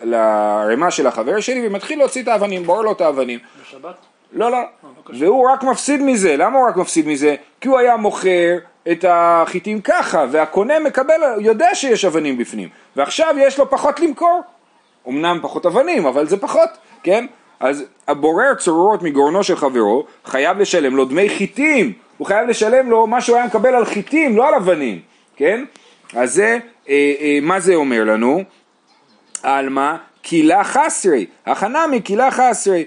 לרמה 0.00 0.90
של 0.90 1.06
החבר 1.06 1.40
שלי 1.40 1.66
ומתחיל 1.66 1.98
להוציא 1.98 2.22
את 2.22 2.28
האבנים, 2.28 2.62
בורר 2.62 2.82
לו 2.82 2.92
את 2.92 3.00
האבנים. 3.00 3.38
בשבת? 3.62 3.94
לא, 4.32 4.50
לא. 4.50 4.58
והוא 5.18 5.50
רק 5.50 5.62
מפסיד 5.62 6.02
מזה. 6.02 6.36
למה 6.36 6.58
הוא 6.58 6.68
רק 6.68 6.76
מפסיד 6.76 7.06
מזה? 7.06 7.34
כי 7.60 7.68
הוא 7.68 7.78
היה 7.78 7.96
מוכר 7.96 8.58
את 8.90 9.04
החיטים 9.08 9.80
ככה, 9.80 10.24
והקונה 10.30 10.78
מקבל, 10.78 11.20
יודע 11.40 11.74
שיש 11.74 12.04
אבנים 12.04 12.38
בפנים, 12.38 12.68
ועכשיו 12.96 13.34
יש 13.38 13.58
לו 13.58 13.70
פחות 13.70 14.00
למכור. 14.00 14.40
אמנם 15.08 15.38
פחות 15.42 15.66
אבנים, 15.66 16.06
אבל 16.06 16.26
זה 16.26 16.36
פחות, 16.36 16.68
כן? 17.02 17.26
אז 17.60 17.84
הבורר 18.08 18.54
צרורות 18.54 19.02
מגורנו 19.02 19.44
של 19.44 19.56
חברו, 19.56 20.06
חייב 20.24 20.58
לשלם 20.58 20.96
לו 20.96 21.04
דמי 21.04 21.28
חיטים. 21.28 21.92
הוא 22.18 22.26
חייב 22.26 22.48
לשלם 22.48 22.90
לו 22.90 23.06
מה 23.06 23.20
שהוא 23.20 23.36
היה 23.36 23.46
מקבל 23.46 23.74
על 23.74 23.84
חיטים, 23.84 24.36
לא 24.36 24.48
על 24.48 24.54
אבנים, 24.54 25.00
כן? 25.36 25.64
אז 26.14 26.34
זה, 26.34 26.58
אה, 26.88 27.12
אה, 27.20 27.38
מה 27.42 27.60
זה 27.60 27.74
אומר 27.74 28.04
לנו? 28.04 28.42
עלמא 29.42 29.96
קילה 30.22 30.64
חסרי, 30.64 31.26
הכנה 31.46 31.86
מקילה 31.86 32.30
חסרי. 32.30 32.84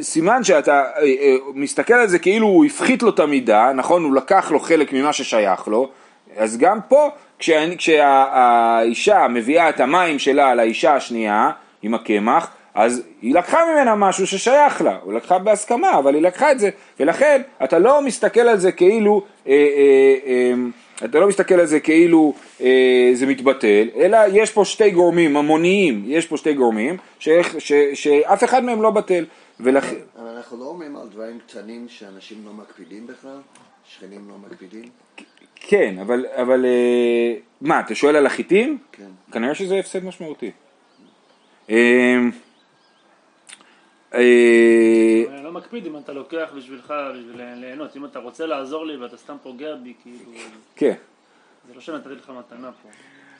סימן 0.00 0.44
שאתה 0.44 0.82
אה, 0.82 1.02
אה, 1.02 1.36
מסתכל 1.54 1.94
על 1.94 2.08
זה 2.08 2.18
כאילו 2.18 2.46
הוא 2.46 2.64
הפחית 2.64 3.02
לו 3.02 3.10
את 3.10 3.18
המידה, 3.18 3.72
נכון? 3.74 4.04
הוא 4.04 4.14
לקח 4.14 4.50
לו 4.50 4.60
חלק 4.60 4.92
ממה 4.92 5.12
ששייך 5.12 5.68
לו, 5.68 5.90
אז 6.36 6.58
גם 6.58 6.78
פה 6.88 7.10
כשאני, 7.38 7.76
כשהאישה 7.76 9.26
מביאה 9.28 9.68
את 9.68 9.80
המים 9.80 10.18
שלה 10.18 10.54
לאישה 10.54 10.94
השנייה 10.94 11.50
עם 11.82 11.94
הקמח, 11.94 12.50
אז 12.74 13.02
היא 13.22 13.34
לקחה 13.34 13.58
ממנה 13.72 13.94
משהו 13.94 14.26
ששייך 14.26 14.82
לה, 14.82 14.98
הוא 15.02 15.12
לקחה 15.12 15.38
בהסכמה, 15.38 15.98
אבל 15.98 16.14
היא 16.14 16.22
לקחה 16.22 16.52
את 16.52 16.58
זה, 16.58 16.70
ולכן 17.00 17.42
אתה 17.64 17.78
לא 17.78 18.02
מסתכל 18.02 18.40
על 18.40 18.58
זה 18.58 18.72
כאילו, 18.72 19.22
אה, 19.46 19.52
אה, 19.52 20.14
אה, 20.26 20.52
אתה 21.04 21.20
לא 21.20 21.28
מסתכל 21.28 21.54
על 21.54 21.66
זה 21.66 21.80
כאילו 21.80 22.34
אה, 22.60 23.10
זה 23.14 23.26
מתבטל, 23.26 23.88
אלא 23.96 24.18
יש 24.32 24.50
פה 24.50 24.64
שתי 24.64 24.90
גורמים 24.90 25.36
המוניים, 25.36 26.04
יש 26.06 26.26
פה 26.26 26.36
שתי 26.36 26.54
גורמים, 26.54 26.96
ש, 27.18 27.28
ש, 27.58 27.72
שאף 27.94 28.44
אחד 28.44 28.64
מהם 28.64 28.82
לא 28.82 28.90
בטל. 28.90 29.24
ולכ... 29.60 29.84
אבל 30.18 30.28
אנחנו 30.28 30.58
לא 30.58 30.64
אומרים 30.64 30.96
על 30.96 31.08
דברים 31.08 31.38
קטנים 31.46 31.86
שאנשים 31.88 32.38
לא 32.46 32.52
מקפידים 32.52 33.06
בכלל? 33.06 33.38
שכנים 33.88 34.28
לא 34.28 34.34
מקפידים? 34.46 34.84
כן, 35.56 35.94
אבל, 36.00 36.26
אבל 36.32 36.64
אה, 36.64 37.34
מה, 37.60 37.80
אתה 37.80 37.94
שואל 37.94 38.16
על 38.16 38.26
החיטים? 38.26 38.78
כן. 38.92 39.10
כנראה 39.32 39.54
שזה 39.54 39.78
הפסד 39.78 40.04
משמעותי. 40.04 40.50
אה, 44.14 45.24
אני 45.34 45.44
לא 45.44 45.52
מקפיד 45.52 45.86
אם 45.86 45.96
אתה 45.96 46.12
לוקח 46.12 46.48
בשבילך, 46.56 46.94
בשביל 47.14 47.42
ליהנות. 47.54 47.96
אם 47.96 48.04
אתה 48.04 48.18
רוצה 48.18 48.46
לעזור 48.46 48.86
לי 48.86 48.96
ואתה 48.96 49.16
סתם 49.16 49.36
פוגע 49.42 49.74
בי, 49.74 49.94
כאילו... 50.02 50.32
כן. 50.76 50.94
זה 51.68 51.74
לא 51.74 51.80
שנתתי 51.80 52.08
לך 52.08 52.30
מתנה 52.38 52.70
פה. 52.82 52.88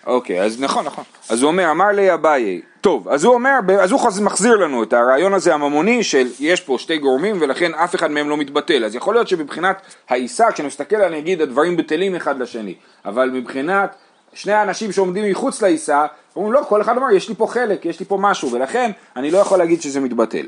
אוקיי, 0.07 0.43
אז 0.43 0.61
נכון, 0.61 0.85
נכון. 0.85 1.05
אז 1.31 1.43
הוא 1.43 1.51
אומר, 1.51 1.71
אמר 1.71 1.87
לי 1.87 2.15
אביי, 2.15 2.63
טוב, 2.81 3.09
אז 3.09 3.25
הוא 3.25 3.35
אומר, 3.35 3.59
אז 3.81 3.93
הוא 3.93 4.01
מחזיר 4.23 4.57
לנו 4.57 4.83
את 4.83 4.93
הרעיון 4.93 5.35
הזה 5.35 5.55
הממוני 5.55 6.05
של 6.05 6.27
יש 6.41 6.61
פה 6.61 6.79
שתי 6.79 6.99
גורמים 6.99 7.37
ולכן 7.41 7.75
אף 7.75 7.95
אחד 7.95 8.11
מהם 8.11 8.29
לא 8.29 8.37
מתבטל. 8.37 8.85
אז 8.85 8.95
יכול 8.95 9.15
להיות 9.15 9.29
שמבחינת 9.29 9.83
העיסה, 10.09 10.53
כשאני 10.53 10.69
מסתכל 10.69 10.97
אני 10.97 11.19
אגיד 11.19 11.41
הדברים 11.41 11.77
בטלים 11.77 12.15
אחד 12.17 12.39
לשני, 12.39 12.75
אבל 13.05 13.31
מבחינת 13.31 13.95
שני 14.35 14.53
האנשים 14.53 14.93
שעומדים 14.93 15.31
מחוץ 15.31 15.63
לעיסה, 15.63 16.07
אומרים 16.37 16.53
לא, 16.53 16.61
כל 16.69 16.81
אחד 16.81 16.97
אומר 16.97 17.11
יש 17.11 17.29
לי 17.29 17.35
פה 17.35 17.47
חלק, 17.47 17.87
יש 17.87 18.01
לי 18.01 18.07
פה 18.07 18.19
משהו, 18.21 18.53
ולכן 18.53 18.91
אני 19.17 19.31
לא 19.31 19.39
יכול 19.39 19.59
להגיד 19.59 19.83
שזה 19.83 20.01
מתבטל. 20.01 20.47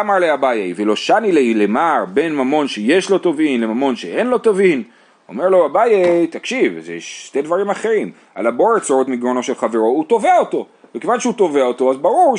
אמר 0.00 0.18
לאביי, 0.18 0.72
ולא 0.76 0.96
שני 0.96 1.32
לי 1.32 1.54
למר 1.54 2.04
בין 2.14 2.34
ממון 2.34 2.68
שיש 2.68 3.10
לו 3.10 3.18
טובין 3.18 3.60
לממון 3.60 3.96
שאין 3.96 4.26
לו 4.26 4.38
טובין. 4.38 4.82
אומר 5.28 5.48
לו 5.48 5.66
אביי, 5.66 6.26
תקשיב, 6.26 6.80
זה 6.80 6.96
שתי 7.00 7.42
דברים 7.42 7.70
אחרים. 7.70 8.12
על 8.34 8.46
הבור 8.46 8.78
צורת 8.78 9.08
מגרונו 9.08 9.42
של 9.42 9.54
חברו, 9.54 9.86
הוא 9.86 10.04
תובע 10.04 10.38
אותו. 10.38 10.66
וכיוון 10.94 11.20
שהוא 11.20 11.34
תובע 11.34 11.62
אותו, 11.62 11.90
אז 11.90 11.96
ברור 11.96 12.34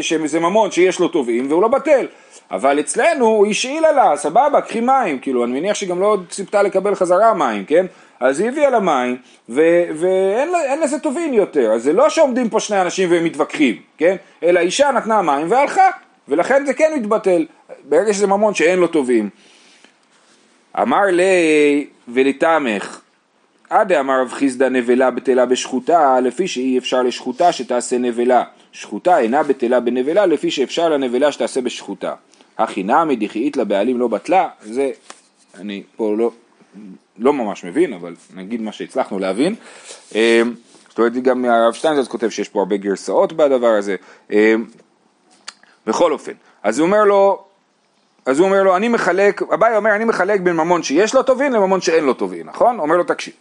שזה 0.00 0.40
ממון 0.40 0.70
שיש 0.70 1.00
לו 1.00 1.08
תובעים 1.08 1.46
והוא 1.50 1.62
לא 1.62 1.68
בטל. 1.68 2.06
אבל 2.52 2.80
אצלנו 2.80 3.26
הוא 3.26 3.46
השאילה 3.46 3.92
לה, 3.92 4.16
סבבה, 4.16 4.60
קחי 4.60 4.80
מים. 4.80 5.18
כאילו, 5.18 5.44
אני 5.44 5.60
מניח 5.60 5.74
שגם 5.74 6.00
לא 6.00 6.16
ציפתה 6.28 6.62
לקבל 6.62 6.94
חזרה 6.94 7.34
מים, 7.34 7.64
כן? 7.64 7.86
אז 8.20 8.40
היא 8.40 8.48
הביאה 8.48 8.70
לה 8.70 8.80
מים, 8.80 9.16
ו- 9.48 9.84
ואין 9.94 10.80
לזה 10.82 10.98
טובין 10.98 11.34
יותר. 11.34 11.72
אז 11.72 11.82
זה 11.82 11.92
לא 11.92 12.10
שעומדים 12.10 12.48
פה 12.48 12.60
שני 12.60 12.80
אנשים 12.80 13.10
והם 13.10 13.24
מתווכחים, 13.24 13.76
כן? 13.98 14.16
אלא 14.42 14.60
אישה 14.60 14.90
נתנה 14.90 15.22
מים 15.22 15.50
והלכה, 15.50 15.90
ולכן 16.28 16.66
זה 16.66 16.74
כן 16.74 16.92
מתבטל. 16.96 17.46
ברגע 17.88 18.12
שזה 18.12 18.26
ממון 18.26 18.54
שאין 18.54 18.78
לו 18.78 18.86
טובים. 18.86 19.28
אמר 20.82 21.04
לי 21.04 21.86
ולתמך, 22.08 23.00
עדה 23.70 24.00
אמר 24.00 24.20
רב 24.20 24.32
חיסדא 24.32 24.68
נבלה 24.68 25.10
בטלה 25.10 25.46
בשחוטה, 25.46 26.20
לפי 26.20 26.48
שאי 26.48 26.78
אפשר 26.78 27.02
לשחוטה 27.02 27.52
שתעשה 27.52 27.98
נבלה. 27.98 28.44
שחוטה 28.72 29.18
אינה 29.18 29.42
בטלה 29.42 29.80
בנבלה, 29.80 30.26
לפי 30.26 30.50
שאפשר 30.50 30.88
לנבלה 30.88 31.32
שתעשה 31.32 31.60
בשחוטה. 31.60 32.14
הכי 32.58 32.82
נמי 32.82 33.16
דחיית 33.16 33.56
לבעלים 33.56 34.00
לא 34.00 34.08
בטלה, 34.08 34.48
זה 34.62 34.90
אני 35.54 35.82
פה 35.96 36.14
לא, 36.18 36.30
לא 37.18 37.32
ממש 37.32 37.64
מבין, 37.64 37.92
אבל 37.92 38.14
נגיד 38.34 38.60
מה 38.60 38.72
שהצלחנו 38.72 39.18
להבין. 39.18 39.54
אמ, 40.14 40.54
זאת 40.88 40.98
אומרת, 40.98 41.12
גם 41.12 41.44
הרב 41.44 41.72
שטיינזרץ 41.72 42.08
כותב 42.08 42.28
שיש 42.28 42.48
פה 42.48 42.58
הרבה 42.58 42.76
גרסאות 42.76 43.32
בדבר 43.32 43.66
הזה. 43.78 43.96
אמ, 44.30 44.64
בכל 45.86 46.12
אופן, 46.12 46.32
אז 46.62 46.78
הוא 46.78 46.86
אומר 46.86 47.04
לו, 47.04 47.44
אז 48.26 48.38
הוא 48.38 48.46
אומר 48.48 48.62
לו, 48.62 48.76
אני 48.76 48.88
מחלק, 48.88 49.42
אביי 49.42 49.76
אומר, 49.76 49.96
אני 49.96 50.04
מחלק 50.04 50.40
בין 50.40 50.56
ממון 50.56 50.82
שיש 50.82 51.14
לו 51.14 51.22
טובין 51.22 51.52
לממון 51.52 51.80
שאין 51.80 52.04
לו 52.04 52.14
טובין, 52.14 52.46
נכון? 52.46 52.78
אומר 52.78 52.96
לו, 52.96 53.04
תקשיב. 53.04 53.34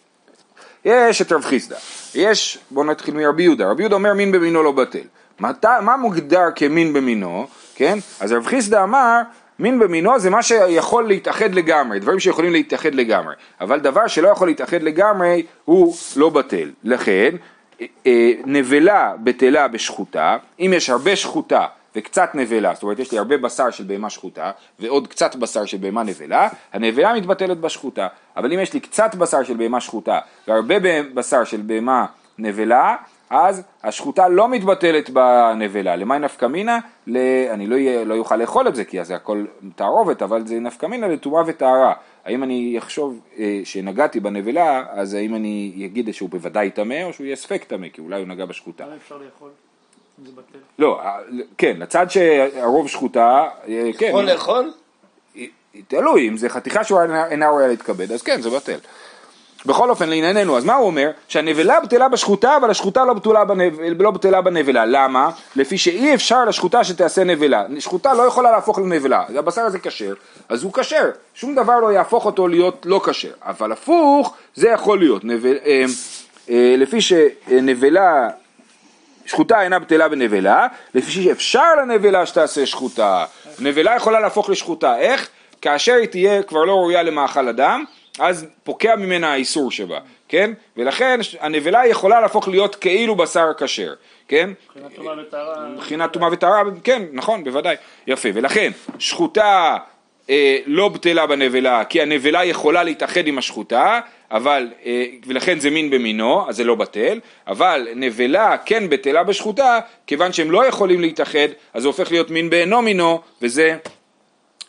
יש 0.86 1.22
את 1.22 1.32
רב 1.32 1.42
חיסדא, 1.42 1.76
יש, 2.16 2.58
בואו 2.72 2.86
נתחיל 2.86 3.14
מרבי 3.14 3.44
יהודה, 3.44 3.72
רבי 3.72 3.84
יהודה 3.84 3.96
אומר 3.96 4.14
מין 4.14 4.32
במינו 4.32 4.64
לא 4.64 4.72
בטל. 4.72 5.00
מת, 5.40 5.66
מה 5.66 5.98
מוגדר 5.98 6.48
כמין 6.56 6.94
במינו, 6.94 7.48
כן? 7.76 7.98
אז 8.20 8.32
רב 8.32 8.46
חיסדא 8.46 8.84
אמר, 8.84 9.22
מין 9.60 9.80
במינו 9.80 10.20
זה 10.20 10.30
מה 10.30 10.44
שיכול 10.44 11.08
להתאחד 11.08 11.56
לגמרי, 11.56 12.00
דברים 12.00 12.20
שיכולים 12.20 12.52
להתאחד 12.52 12.96
לגמרי, 12.96 13.36
אבל 13.62 13.80
דבר 13.80 14.08
שלא 14.08 14.28
יכול 14.28 14.48
להתאחד 14.48 14.84
לגמרי 14.84 15.44
הוא 15.66 15.96
לא 16.16 16.30
בטל. 16.30 16.72
לכן, 16.84 17.36
אה, 17.82 17.86
אה, 18.08 18.32
נבלה 18.46 19.14
בטלה 19.24 19.68
בשחוטה, 19.68 20.38
אם 20.60 20.72
יש 20.76 20.90
הרבה 20.90 21.16
שחוטה 21.16 21.66
וקצת 21.96 22.30
נבלה, 22.34 22.74
זאת 22.74 22.84
אומרת 22.84 23.00
יש 23.00 23.12
לי 23.12 23.18
הרבה 23.18 23.38
בשר 23.38 23.70
של 23.70 23.84
בהמה 23.84 24.10
שחוטה 24.10 24.52
ועוד 24.80 25.08
קצת 25.08 25.36
בשר 25.36 25.66
של 25.66 25.78
בהמה 25.78 26.04
נבלה, 26.04 26.50
הנבלה 26.74 27.14
מתבטלת 27.14 27.58
בשחוטה, 27.58 28.08
אבל 28.38 28.54
אם 28.54 28.60
יש 28.60 28.74
לי 28.74 28.80
קצת 28.80 29.16
בשר 29.16 29.44
של 29.44 29.58
בהמה 29.58 29.82
שחוטה 29.82 30.20
והרבה 30.48 30.76
בשר 31.14 31.44
של 31.44 31.62
בהמה 31.62 32.06
נבלה, 32.38 32.96
אז 33.32 33.64
השחוטה 33.84 34.28
לא 34.28 34.50
מתבטלת 34.50 35.10
בנבלה. 35.10 35.96
למי 35.96 36.20
נפקא 36.20 36.46
מינה? 36.46 36.80
ל... 37.08 37.18
אני 37.50 37.68
לא, 37.68 37.76
יהיה, 37.76 38.04
לא 38.04 38.14
יוכל 38.14 38.36
לאכול 38.36 38.68
את 38.68 38.76
זה 38.76 38.86
כי 38.86 39.04
זה 39.04 39.16
הכל 39.16 39.46
תערובת, 39.76 40.22
אבל 40.22 40.48
זה 40.48 40.60
נפקא 40.60 40.86
מינה 40.86 41.08
לטומאה 41.08 41.44
וטהרה. 41.48 41.94
האם 42.26 42.44
אני 42.44 42.76
אחשוב 42.78 43.20
אה, 43.40 43.62
שנגעתי 43.64 44.20
בנבלה, 44.20 44.84
אז 44.90 45.14
האם 45.14 45.36
אני 45.36 45.84
אגיד 45.86 46.12
שהוא 46.12 46.30
בוודאי 46.30 46.70
טמא 46.70 47.04
או 47.04 47.14
שהוא 47.14 47.26
יהיה 47.26 47.36
ספק 47.36 47.64
טמא, 47.64 47.90
כי 47.90 48.02
אולי 48.02 48.20
הוא 48.20 48.28
נגע 48.28 48.46
בשחוטה. 48.46 48.86
מה 48.86 48.96
אפשר 48.96 49.18
לאכול? 49.18 49.50
אם 50.20 50.26
זה 50.26 50.32
בטל? 50.32 50.60
לא, 50.80 51.02
אה, 51.02 51.18
כן, 51.58 51.76
לצד 51.80 52.06
שהרוב 52.10 52.88
שחוטה, 52.88 53.48
אה, 53.68 53.90
כן. 53.98 54.06
יכול 54.10 54.24
לאכול? 54.24 54.72
תלוי, 55.88 56.28
אם 56.28 56.38
זה 56.38 56.50
חתיכה 56.50 56.84
שהוא 56.84 57.00
אינה 57.30 57.50
רואה 57.50 57.68
להתכבד, 57.68 58.12
אז 58.12 58.22
כן, 58.22 58.42
זה 58.42 58.50
בטל. 58.50 58.78
בכל 59.66 59.90
אופן, 59.90 60.10
לענייננו, 60.10 60.58
אז 60.58 60.66
מה 60.66 60.76
הוא 60.76 60.86
אומר? 60.86 61.12
שהנבלה 61.28 61.80
בטלה 61.80 62.10
בשחוטה, 62.10 62.58
אבל 62.58 62.72
השחוטה 62.72 63.06
לא 63.06 63.14
בטלה, 63.14 63.46
בנב... 63.46 63.80
לא 64.00 64.12
בטלה 64.12 64.42
בנבלה. 64.42 64.86
למה? 64.86 65.30
לפי 65.56 65.78
שאי 65.78 66.14
אפשר 66.14 66.46
לשחוטה 66.46 66.84
שתעשה 66.84 67.24
נבלה. 67.24 67.66
שחוטה 67.80 68.14
לא 68.14 68.24
יכולה 68.24 68.52
להפוך 68.52 68.80
לנבלה. 68.80 69.24
הבשר 69.38 69.62
הזה 69.62 69.80
כשר, 69.80 70.14
אז 70.50 70.64
הוא 70.64 70.74
כשר. 70.74 71.10
שום 71.34 71.56
דבר 71.56 71.80
לא 71.80 71.94
יהפוך 71.94 72.26
אותו 72.26 72.48
להיות 72.48 72.86
לא 72.86 73.02
כשר. 73.06 73.32
אבל 73.42 73.72
הפוך, 73.72 74.34
זה 74.56 74.70
יכול 74.70 75.00
להיות. 75.00 75.24
נבל... 75.24 75.58
אה, 75.66 75.86
אה, 76.50 76.76
לפי 76.78 77.02
שנבלה 77.02 78.30
שחוטה 79.26 79.62
אינה 79.62 79.80
בטלה 79.80 80.10
בנבלה, 80.10 80.68
לפי 80.96 81.12
שאפשר 81.12 81.76
לנבלה 81.82 82.26
שתעשה 82.26 82.66
שחוטה. 82.66 83.26
נבלה 83.60 83.96
יכולה 83.96 84.20
להפוך 84.20 84.50
לשחוטה, 84.50 84.98
איך? 84.98 85.30
כאשר 85.62 85.94
היא 85.94 86.08
תהיה 86.08 86.44
כבר 86.44 86.64
לא 86.64 86.74
ראויה 86.74 87.04
למאכל 87.04 87.48
אדם, 87.48 87.84
אז 88.20 88.46
פוקע 88.64 88.96
ממנה 88.96 89.34
האיסור 89.34 89.72
שבה, 89.72 90.00
כן? 90.28 90.52
ולכן 90.78 91.20
הנבלה 91.40 91.88
יכולה 91.88 92.22
להפוך 92.22 92.48
להיות 92.48 92.76
כאילו 92.76 93.16
בשר 93.16 93.52
כשר, 93.58 93.94
כן? 94.28 94.50
מבחינת 94.76 94.96
טומאה 94.96 95.14
וטהרה. 95.22 95.68
מבחינת 95.68 96.14
טומאה 96.14 96.30
וטהרה, 96.32 96.62
כן, 96.84 97.04
נכון, 97.14 97.44
בוודאי, 97.44 97.76
יפה, 98.08 98.30
ולכן 98.34 98.72
שחוטה 99.00 99.78
אה, 100.30 100.58
לא 100.66 100.90
בטלה 100.90 101.28
בנבלה, 101.28 101.86
כי 101.86 102.02
הנבלה 102.02 102.46
יכולה 102.46 102.84
להתאחד 102.84 103.28
עם 103.28 103.38
השחוטה, 103.38 104.00
אבל, 104.32 104.68
אה, 104.86 105.06
ולכן 105.26 105.60
זה 105.60 105.70
מין 105.70 105.90
במינו, 105.90 106.50
אז 106.50 106.56
זה 106.56 106.64
לא 106.64 106.76
בטל, 106.76 107.20
אבל 107.48 107.88
נבלה 107.96 108.58
כן 108.58 108.90
בטלה 108.90 109.24
בשחוטה, 109.24 109.80
כיוון 110.08 110.34
שהם 110.34 110.52
לא 110.52 110.66
יכולים 110.66 111.02
להתאחד, 111.02 111.48
אז 111.74 111.82
זה 111.82 111.88
הופך 111.88 112.12
להיות 112.12 112.30
מין 112.30 112.50
באינו 112.50 112.82
מינו, 112.82 113.22
וזה, 113.42 113.78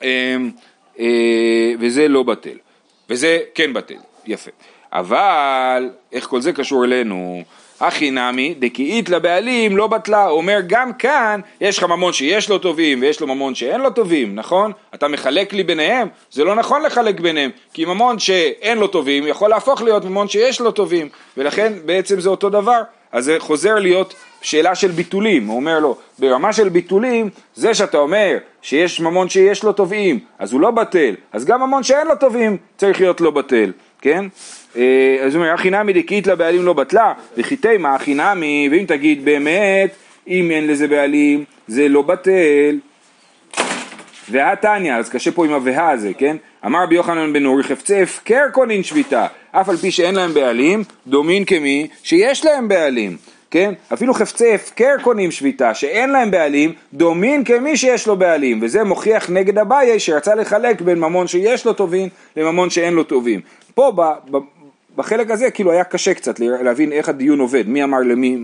אה, 0.02 0.36
אה, 0.98 1.72
וזה 1.80 2.08
לא 2.08 2.22
בטל, 2.22 2.56
וזה 3.12 3.38
כן 3.54 3.72
בטל, 3.72 3.94
יפה. 4.26 4.50
אבל, 4.92 5.90
איך 6.12 6.26
כל 6.26 6.40
זה 6.40 6.52
קשור 6.52 6.84
אלינו? 6.84 7.42
הכי 7.80 8.10
נמי 8.10 8.54
דקאית 8.58 9.08
לבעלים 9.08 9.76
לא 9.76 9.86
בטלה, 9.86 10.24
הוא 10.24 10.38
אומר 10.38 10.58
גם 10.66 10.92
כאן 10.92 11.40
יש 11.60 11.78
לך 11.78 11.84
ממון 11.84 12.12
שיש 12.12 12.48
לו 12.48 12.58
טובים 12.58 13.00
ויש 13.00 13.20
לו 13.20 13.26
ממון 13.26 13.54
שאין 13.54 13.80
לו 13.80 13.90
טובים, 13.90 14.34
נכון? 14.34 14.72
אתה 14.94 15.08
מחלק 15.08 15.52
לי 15.52 15.62
ביניהם, 15.62 16.08
זה 16.30 16.44
לא 16.44 16.54
נכון 16.54 16.82
לחלק 16.82 17.20
ביניהם, 17.20 17.50
כי 17.74 17.84
ממון 17.84 18.18
שאין 18.18 18.78
לו 18.78 18.86
טובים 18.86 19.26
יכול 19.26 19.50
להפוך 19.50 19.82
להיות 19.82 20.04
ממון 20.04 20.28
שיש 20.28 20.60
לו 20.60 20.70
טובים, 20.70 21.08
ולכן 21.36 21.72
בעצם 21.84 22.20
זה 22.20 22.28
אותו 22.28 22.50
דבר, 22.50 22.82
אז 23.12 23.24
זה 23.24 23.36
חוזר 23.38 23.74
להיות 23.74 24.14
שאלה 24.42 24.74
של 24.74 24.90
ביטולים, 24.90 25.46
הוא 25.46 25.56
אומר 25.56 25.80
לו, 25.80 25.96
ברמה 26.18 26.52
של 26.52 26.68
ביטולים, 26.68 27.28
זה 27.54 27.74
שאתה 27.74 27.98
אומר 27.98 28.36
שיש 28.62 29.00
ממון 29.00 29.28
שיש 29.28 29.64
לו 29.64 29.72
טובים, 29.72 30.18
אז 30.38 30.52
הוא 30.52 30.60
לא 30.60 30.70
בטל, 30.70 31.14
אז 31.32 31.44
גם 31.44 31.62
ממון 31.62 31.82
שאין 31.82 32.06
לו 32.06 32.16
טובים 32.16 32.56
צריך 32.76 33.00
להיות 33.00 33.20
לא 33.20 33.30
בטל, 33.30 33.72
כן? 34.00 34.24
אה, 34.76 35.16
אז 35.24 35.34
הוא 35.34 35.42
אומר, 35.42 35.54
הכי 35.54 35.70
נמי 35.70 35.92
דקית 35.92 36.26
לבעלים 36.26 36.62
לא 36.62 36.72
בטלה, 36.72 37.12
וכי 37.36 37.56
תימא 37.56 37.88
הכי 37.88 38.14
נמי, 38.14 38.68
ואם 38.72 38.84
תגיד 38.88 39.24
באמת, 39.24 39.90
אם 40.28 40.50
אין 40.50 40.66
לזה 40.66 40.88
בעלים, 40.88 41.44
זה 41.68 41.88
לא 41.88 42.02
בטל. 42.02 42.78
והתניא, 44.30 44.94
אז 44.94 45.08
קשה 45.08 45.30
פה 45.30 45.44
עם 45.44 45.52
הווה 45.52 45.90
הזה, 45.90 46.12
כן? 46.18 46.36
אמר 46.66 46.82
רבי 46.82 46.94
יוחנן 46.94 47.32
בן 47.32 47.46
אורי, 47.46 47.62
חפצי 47.62 48.02
הפקר 48.02 48.44
קונין 48.52 48.82
שביתה, 48.82 49.26
אף 49.52 49.68
על 49.68 49.76
פי 49.76 49.90
שאין 49.90 50.14
להם 50.14 50.34
בעלים, 50.34 50.84
דומין 51.06 51.44
כמי 51.44 51.88
שיש 52.02 52.44
להם 52.44 52.68
בעלים. 52.68 53.16
כן? 53.52 53.74
אפילו 53.92 54.14
חפצי 54.14 54.54
הפקר 54.54 54.94
קונים 55.02 55.30
שביתה, 55.30 55.74
שאין 55.74 56.10
להם 56.10 56.30
בעלים, 56.30 56.72
דומין 56.94 57.44
כמי 57.44 57.76
שיש 57.76 58.06
לו 58.06 58.16
בעלים, 58.16 58.58
וזה 58.62 58.84
מוכיח 58.84 59.30
נגד 59.30 59.58
אביי 59.58 60.00
שרצה 60.00 60.34
לחלק 60.34 60.80
בין 60.80 60.98
ממון 60.98 61.26
שיש 61.26 61.66
לו 61.66 61.72
טובין 61.72 62.08
לממון 62.36 62.70
שאין 62.70 62.94
לו 62.94 63.04
טובים. 63.04 63.40
פה 63.74 63.92
ב, 63.96 64.02
ב, 64.30 64.38
בחלק 64.96 65.30
הזה 65.30 65.50
כאילו 65.50 65.72
היה 65.72 65.84
קשה 65.84 66.14
קצת 66.14 66.40
להבין 66.40 66.92
איך 66.92 67.08
הדיון 67.08 67.40
עובד, 67.40 67.68
מי 67.68 67.84
אמר 67.84 67.98
למי 68.00 68.38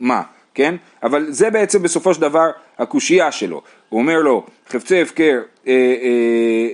מה, 0.00 0.22
כן? 0.54 0.74
אבל 1.02 1.26
זה 1.28 1.50
בעצם 1.50 1.82
בסופו 1.82 2.14
של 2.14 2.20
דבר 2.20 2.50
הקושייה 2.78 3.32
שלו. 3.32 3.62
הוא 3.88 4.00
אומר 4.00 4.20
לו, 4.20 4.46
חפצי 4.68 5.02
הפקר, 5.02 5.40
אה, 5.66 5.72
אה, 5.72 6.08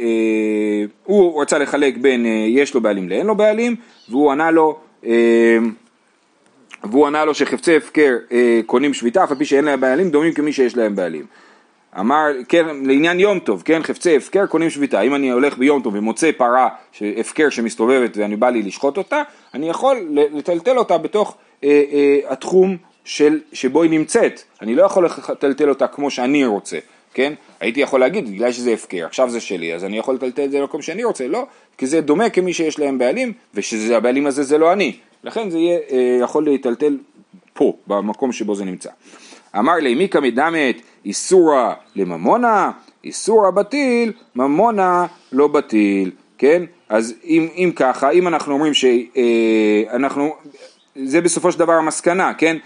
אה, 0.00 0.84
הוא 1.04 1.42
רצה 1.42 1.58
לחלק 1.58 1.96
בין 1.96 2.26
אה, 2.26 2.30
יש 2.48 2.74
לו 2.74 2.80
בעלים 2.80 3.08
לאין 3.08 3.26
לו 3.26 3.34
בעלים, 3.34 3.76
והוא 4.08 4.32
ענה 4.32 4.50
לו, 4.50 4.78
אה, 5.06 5.58
והוא 6.84 7.06
ענה 7.06 7.24
לו 7.24 7.34
שחפצי 7.34 7.76
הפקר 7.76 8.16
אה, 8.32 8.60
קונים 8.66 8.94
שביתה, 8.94 9.24
אף 9.24 9.30
על 9.30 9.36
פי 9.36 9.44
שאין 9.44 9.64
להם 9.64 9.80
בעלים, 9.80 10.10
דומים 10.10 10.32
כמי 10.32 10.52
שיש 10.52 10.76
להם 10.76 10.96
בעלים. 10.96 11.24
אמר, 11.98 12.26
כן, 12.48 12.66
לעניין 12.84 13.20
יום 13.20 13.38
טוב, 13.38 13.62
כן, 13.64 13.82
חפצי 13.82 14.16
הפקר 14.16 14.46
קונים 14.46 14.70
שביתה, 14.70 15.00
אם 15.00 15.14
אני 15.14 15.30
הולך 15.30 15.58
ביום 15.58 15.82
טוב 15.82 15.94
ומוצא 15.94 16.30
פרה, 16.36 16.68
הפקר 17.16 17.50
שמסתובבת 17.50 18.16
ואני 18.16 18.36
בא 18.36 18.50
לי 18.50 18.62
לשחוט 18.62 18.96
אותה, 18.96 19.22
אני 19.54 19.68
יכול 19.68 20.08
לטלטל 20.32 20.78
אותה 20.78 20.98
בתוך 20.98 21.36
אה, 21.64 21.82
אה, 21.92 22.18
התחום 22.32 22.76
של, 23.04 23.40
שבו 23.52 23.82
היא 23.82 23.90
נמצאת, 23.90 24.42
אני 24.62 24.74
לא 24.74 24.82
יכול 24.82 25.04
לטלטל 25.04 25.68
אותה 25.68 25.86
כמו 25.86 26.10
שאני 26.10 26.44
רוצה, 26.44 26.78
כן, 27.14 27.32
הייתי 27.60 27.80
יכול 27.80 28.00
להגיד, 28.00 28.30
בגלל 28.30 28.52
שזה 28.52 28.72
הפקר, 28.72 29.06
עכשיו 29.06 29.30
זה 29.30 29.40
שלי, 29.40 29.74
אז 29.74 29.84
אני 29.84 29.98
יכול 29.98 30.14
לטלטל 30.14 30.44
את 30.44 30.50
זה 30.50 30.60
למקום 30.60 30.82
שאני 30.82 31.04
רוצה, 31.04 31.28
לא, 31.28 31.46
כי 31.78 31.86
זה 31.86 32.00
דומה 32.00 32.30
כמי 32.30 32.52
שיש 32.52 32.78
להם 32.78 32.98
בעלים, 32.98 33.32
ושהבעלים 33.54 34.26
הזה 34.26 34.42
זה 34.42 34.58
לא 34.58 34.72
אני, 34.72 34.96
לכן 35.24 35.50
זה 35.50 35.58
יהיה, 35.58 35.78
אה, 35.90 36.18
יכול 36.22 36.44
להיטלטל 36.44 36.98
פה, 37.52 37.72
במקום 37.86 38.32
שבו 38.32 38.54
זה 38.54 38.64
נמצא. 38.64 38.90
אמר 39.58 39.74
לי, 39.74 39.94
מי 39.94 40.08
כמדמת 40.08 40.80
איסורה 41.04 41.74
לממונה, 41.96 42.70
איסורה 43.04 43.50
בטיל, 43.50 44.12
ממונה 44.36 45.06
לא 45.32 45.48
בטיל, 45.48 46.10
כן? 46.38 46.62
אז 46.88 47.14
אם, 47.24 47.48
אם 47.54 47.72
ככה, 47.76 48.10
אם 48.10 48.28
אנחנו 48.28 48.52
אומרים 48.52 48.72
שאנחנו, 48.74 50.24
אה, 50.24 50.30
זה 51.04 51.20
בסופו 51.20 51.52
של 51.52 51.58
דבר 51.58 51.72
המסקנה, 51.72 52.34
כן? 52.34 52.56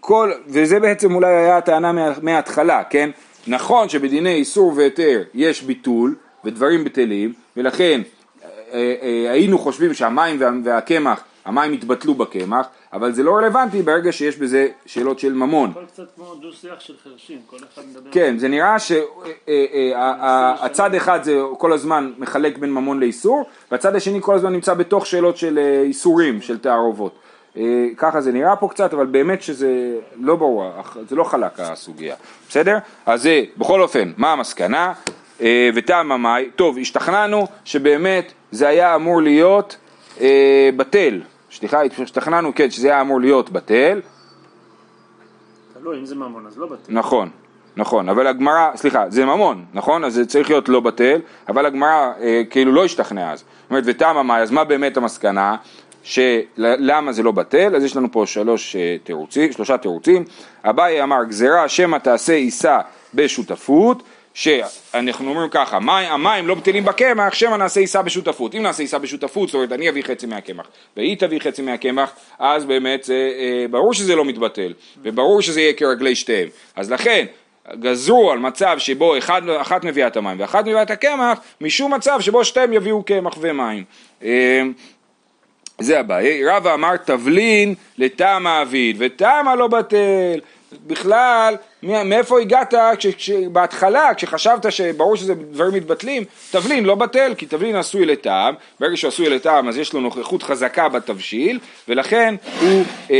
כל, 0.00 0.32
וזה 0.46 0.80
בעצם 0.80 1.14
אולי 1.14 1.34
היה 1.34 1.56
הטענה 1.56 1.92
מה, 1.92 2.12
מההתחלה, 2.22 2.84
כן? 2.84 3.10
נכון 3.46 3.88
שבדיני 3.88 4.34
איסור 4.34 4.72
והיתר 4.76 5.22
יש 5.34 5.62
ביטול 5.62 6.14
ודברים 6.44 6.84
בטלים, 6.84 7.32
ולכן 7.56 8.00
אה, 8.44 8.94
אה, 9.02 9.32
היינו 9.32 9.58
חושבים 9.58 9.94
שהמים 9.94 10.40
והקמח 10.64 11.24
המים 11.44 11.74
יתבטלו 11.74 12.14
בקמח, 12.14 12.66
אבל 12.92 13.12
זה 13.12 13.22
לא 13.22 13.36
רלוונטי 13.36 13.82
ברגע 13.82 14.12
שיש 14.12 14.36
בזה 14.36 14.68
שאלות 14.86 15.18
של 15.18 15.32
ממון. 15.32 15.70
הכל 15.70 15.84
קצת 15.86 16.06
כמו 16.16 16.34
דו 16.34 16.52
שיח 16.52 16.80
של 16.80 16.94
חרשים, 17.04 17.38
כל 17.46 17.56
אחד 17.74 17.82
מדבר... 17.90 18.10
כן, 18.10 18.38
זה 18.38 18.48
נראה 18.48 18.76
שהצד 18.78 19.04
אחד 20.94 21.22
זה 21.22 21.40
כל 21.58 21.72
הזמן 21.72 22.12
מחלק 22.18 22.58
בין 22.58 22.70
ממון 22.70 23.00
לאיסור, 23.00 23.44
והצד 23.70 23.96
השני 23.96 24.18
כל 24.22 24.34
הזמן 24.34 24.52
נמצא 24.52 24.74
בתוך 24.74 25.06
שאלות 25.06 25.36
של 25.36 25.58
אה, 25.58 25.82
איסורים, 25.82 26.40
של 26.40 26.58
תערובות. 26.58 27.14
אה, 27.56 27.86
ככה 27.96 28.20
זה 28.20 28.32
נראה 28.32 28.56
פה 28.56 28.68
קצת, 28.68 28.94
אבל 28.94 29.06
באמת 29.06 29.42
שזה 29.42 29.98
לא 30.20 30.36
ברור, 30.36 30.64
זה 31.08 31.16
לא 31.16 31.24
חלק 31.24 31.60
הסוגיה, 31.60 32.14
בסדר? 32.48 32.78
אז 33.06 33.22
זה, 33.22 33.44
בכל 33.56 33.82
אופן, 33.82 34.12
מה 34.16 34.32
המסקנה? 34.32 34.92
אה, 35.40 35.70
וטעם 35.74 36.12
המאי, 36.12 36.50
טוב, 36.56 36.78
השתכנענו 36.78 37.46
שבאמת 37.64 38.32
זה 38.50 38.68
היה 38.68 38.94
אמור 38.94 39.22
להיות 39.22 39.76
אה, 40.20 40.70
בטל, 40.76 41.20
סליחה, 41.52 41.80
השתכנענו, 42.02 42.54
כן, 42.54 42.70
שזה 42.70 42.88
היה 42.88 43.00
אמור 43.00 43.20
להיות 43.20 43.50
בטל. 43.50 44.00
תלוי, 45.80 45.98
אם 45.98 46.04
זה 46.04 46.14
ממון 46.14 46.46
אז 46.46 46.58
לא 46.58 46.66
בטל. 46.66 46.92
נכון, 46.92 47.28
נכון, 47.76 48.08
אבל 48.08 48.26
הגמרא, 48.26 48.70
סליחה, 48.76 49.10
זה 49.10 49.24
ממון, 49.24 49.64
נכון? 49.74 50.04
אז 50.04 50.14
זה 50.14 50.26
צריך 50.26 50.50
להיות 50.50 50.68
לא 50.68 50.80
בטל, 50.80 51.20
אבל 51.48 51.66
הגמרא 51.66 52.12
אה, 52.20 52.42
כאילו 52.50 52.72
לא 52.72 52.84
השתכנעה 52.84 53.32
אז. 53.32 53.38
זאת 53.38 53.70
אומרת, 53.70 53.84
ותמה 53.86 54.22
מאי, 54.22 54.42
אז 54.42 54.50
מה 54.50 54.64
באמת 54.64 54.96
המסקנה? 54.96 55.56
שלמה 56.02 57.12
זה 57.12 57.22
לא 57.22 57.32
בטל, 57.32 57.76
אז 57.76 57.84
יש 57.84 57.96
לנו 57.96 58.12
פה 58.12 58.26
שלוש 58.26 58.76
אה, 58.76 58.96
תירוצים, 59.04 59.52
שלושה 59.52 59.78
תירוצים. 59.78 60.24
אביי 60.64 61.02
אמר 61.02 61.24
גזירה 61.24 61.68
שמא 61.68 61.96
תעשה 61.96 62.32
עיסה 62.32 62.80
בשותפות, 63.14 64.02
שאנחנו 64.34 65.28
אומרים 65.30 65.48
ככה, 65.50 65.76
המים, 65.76 66.12
המים 66.12 66.48
לא 66.48 66.54
בטלים 66.54 66.84
בקמח, 66.84 67.34
שמא 67.34 67.56
נעשה 67.56 67.80
עיסה 67.80 68.02
בשותפות. 68.02 68.54
אם 68.54 68.62
נעשה 68.62 68.82
עיסה 68.82 68.98
בשותפות, 68.98 69.48
זאת 69.48 69.54
אומרת 69.54 69.72
אני 69.72 69.88
אביא 69.88 70.02
חצי 70.02 70.26
מהקמח 70.26 70.66
והיא 70.96 71.16
תביא 71.18 71.40
חצי 71.40 71.62
מהקמח, 71.62 72.12
אז 72.38 72.64
באמת 72.64 73.04
זה, 73.04 73.30
אה, 73.38 73.66
ברור 73.70 73.94
שזה 73.94 74.16
לא 74.16 74.24
מתבטל, 74.24 74.72
וברור 75.02 75.42
שזה 75.42 75.60
יהיה 75.60 75.72
כרגלי 75.72 76.14
שתיהם. 76.14 76.48
אז 76.76 76.92
לכן, 76.92 77.26
גזרו 77.72 78.32
על 78.32 78.38
מצב 78.38 78.78
שבו 78.78 79.18
אחד, 79.18 79.48
אחת 79.48 79.84
מביאה 79.84 80.06
את 80.06 80.16
המים 80.16 80.40
ואחת 80.40 80.64
מביאה 80.64 80.82
את 80.82 80.90
הקמח, 80.90 81.38
משום 81.60 81.94
מצב 81.94 82.20
שבו 82.20 82.44
שתיהם 82.44 82.72
יביאו 82.72 83.02
קמח 83.02 83.34
ומים. 83.40 83.84
אה, 84.24 84.62
זה 85.78 86.00
הבעיה. 86.00 86.56
רבא 86.56 86.74
אמר 86.74 86.96
תבלין 86.96 87.74
לטעם 87.98 88.46
האביד, 88.46 88.96
וטעם 88.98 89.48
הלא 89.48 89.66
בטל. 89.66 90.40
בכלל, 90.86 91.56
מאיפה 91.82 92.40
הגעת 92.40 92.74
בהתחלה, 93.52 94.14
כשחשבת 94.14 94.72
שברור 94.72 95.16
שזה 95.16 95.34
דברים 95.34 95.74
מתבטלים, 95.74 96.24
תבלין 96.50 96.84
לא 96.84 96.94
בטל, 96.94 97.34
כי 97.38 97.46
תבלין 97.46 97.76
עשוי 97.76 98.06
לטעם, 98.06 98.54
ברגע 98.80 98.96
שהוא 98.96 99.08
עשוי 99.08 99.30
לטעם 99.30 99.68
אז 99.68 99.78
יש 99.78 99.92
לו 99.92 100.00
נוכחות 100.00 100.42
חזקה 100.42 100.88
בתבשיל, 100.88 101.58
ולכן 101.88 102.34
הוא 102.60 102.84
אה, 103.10 103.16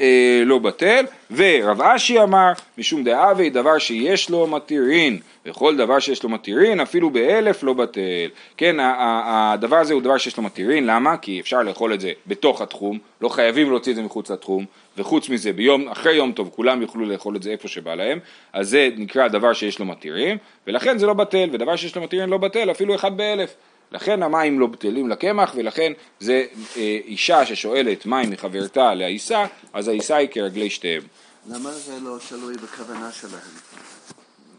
אה, 0.00 0.42
לא 0.44 0.58
בטל, 0.58 1.04
ורב 1.30 1.82
אשי 1.82 2.22
אמר, 2.22 2.52
משום 2.78 3.04
דאבי 3.04 3.50
דבר 3.50 3.78
שיש 3.78 4.30
לו 4.30 4.46
מתירין, 4.46 5.18
וכל 5.46 5.76
דבר 5.76 5.98
שיש 5.98 6.22
לו 6.22 6.28
מתירין, 6.28 6.80
אפילו 6.80 7.10
באלף 7.10 7.62
לא 7.62 7.72
בטל. 7.72 8.28
כן, 8.56 8.76
הדבר 8.80 9.76
הזה 9.76 9.94
הוא 9.94 10.02
דבר 10.02 10.18
שיש 10.18 10.36
לו 10.36 10.42
מתירין, 10.42 10.86
למה? 10.86 11.16
כי 11.16 11.40
אפשר 11.40 11.62
לאכול 11.62 11.94
את 11.94 12.00
זה 12.00 12.12
בתוך 12.26 12.60
התחום, 12.60 12.98
לא 13.20 13.28
חייבים 13.28 13.70
להוציא 13.70 13.92
את 13.92 13.96
זה 13.96 14.02
מחוץ 14.02 14.30
לתחום, 14.30 14.64
וחוץ 14.98 15.28
מזה, 15.28 15.52
ביום, 15.52 15.88
אחרי 15.88 16.14
יום 16.14 16.32
טוב 16.32 16.50
כולם 16.56 16.82
יוכלו 16.82 17.04
לאכול 17.04 17.36
את 17.36 17.42
זה 17.42 17.50
איפה 17.50 17.68
שבא 17.68 17.94
להם, 17.94 18.03
אז 18.52 18.68
זה 18.68 18.88
נקרא 18.96 19.28
דבר 19.28 19.52
שיש 19.52 19.78
לו 19.78 19.84
מתירים, 19.84 20.36
ולכן 20.66 20.98
זה 20.98 21.06
לא 21.06 21.14
בטל, 21.14 21.48
ודבר 21.52 21.76
שיש 21.76 21.96
לו 21.96 22.02
מתירים 22.02 22.30
לא 22.30 22.38
בטל, 22.38 22.70
אפילו 22.70 22.94
אחד 22.94 23.16
באלף. 23.16 23.54
לכן 23.92 24.22
המים 24.22 24.60
לא 24.60 24.66
בטלים 24.66 25.08
לקמח, 25.08 25.52
ולכן 25.56 25.92
זה 26.20 26.44
אה, 26.76 26.98
אישה 27.04 27.46
ששואלת 27.46 28.06
מים 28.06 28.30
מחברתה 28.30 28.94
לעיסה, 28.94 29.44
אז 29.72 29.88
העיסה 29.88 30.16
היא 30.16 30.28
כרגלי 30.28 30.70
שתיהם. 30.70 31.02
למה 31.50 31.70
זה 31.72 32.00
לא 32.02 32.16
תלוי 32.28 32.54
בכוונה 32.54 33.12
שלהם? 33.12 33.40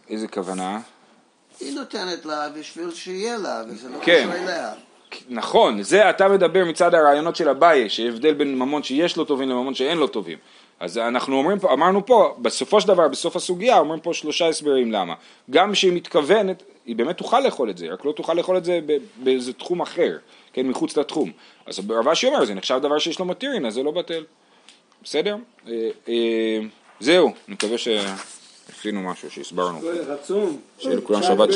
איזה 0.10 0.28
כוונה? 0.28 0.80
היא 1.60 1.76
נותנת 1.76 2.26
לה 2.26 2.50
בשביל 2.50 2.92
שיהיה 2.92 3.38
לה, 3.38 3.64
וזה 3.68 3.90
לא 3.90 3.98
כן. 4.02 4.28
קשור 4.30 4.44
אליה. 4.44 4.74
נכון, 5.30 5.84
זה 5.84 6.10
אתה 6.10 6.28
מדבר 6.28 6.66
מצד 6.66 6.94
הרעיונות 6.94 7.36
של 7.36 7.50
אביי, 7.50 7.90
שהבדל 7.90 8.34
בין 8.34 8.60
ממון 8.60 8.84
שיש 8.84 9.18
לו 9.18 9.26
טובים 9.26 9.50
לממון 9.50 9.74
שאין 9.74 9.98
לו 9.98 10.08
טובים. 10.08 10.38
אז 10.80 10.98
אנחנו 10.98 11.38
אומרים 11.38 11.60
פה, 11.60 11.74
אמרנו 11.74 12.06
פה, 12.06 12.36
בסופו 12.42 12.82
של 12.82 12.88
דבר, 12.88 13.08
בסוף 13.08 13.36
הסוגיה, 13.36 13.80
אומרים 13.80 14.00
פה 14.00 14.14
שלושה 14.14 14.48
הסברים 14.48 14.92
למה. 14.92 15.14
גם 15.50 15.76
שהיא 15.76 15.94
מתכוונת, 15.94 16.64
היא 16.86 16.96
באמת 16.96 17.18
תוכל 17.18 17.40
לאכול 17.40 17.70
את 17.70 17.78
זה, 17.78 17.88
רק 17.88 18.06
לא 18.06 18.12
תוכל 18.12 18.34
לאכול 18.34 18.58
את 18.58 18.66
זה 18.66 18.80
באיזה 19.24 19.54
תחום 19.54 19.82
אחר, 19.82 20.18
כן, 20.54 20.68
מחוץ 20.68 20.98
לתחום. 20.98 21.32
אז 21.66 21.80
רבשי 21.90 22.28
אומר, 22.28 22.46
זה 22.46 22.54
נחשב 22.54 22.80
דבר 22.82 23.00
שיש 23.00 23.20
לו 23.20 23.26
מתירין, 23.26 23.66
אז 23.66 23.74
זה 23.74 23.84
לא 23.84 23.92
בטל. 23.92 24.24
בסדר? 25.04 25.36
אה, 25.68 25.90
אה, 26.08 26.60
זהו, 27.00 27.28
אני 27.28 27.54
מקווה 27.54 27.78
שעשינו 27.78 29.02
משהו, 29.02 29.32
שהסברנו. 29.32 29.80
רצום. 30.08 30.58
שיהיה 30.80 30.96
לכולם 30.96 31.24
שבת 31.24 31.30
שלום. 31.38 31.50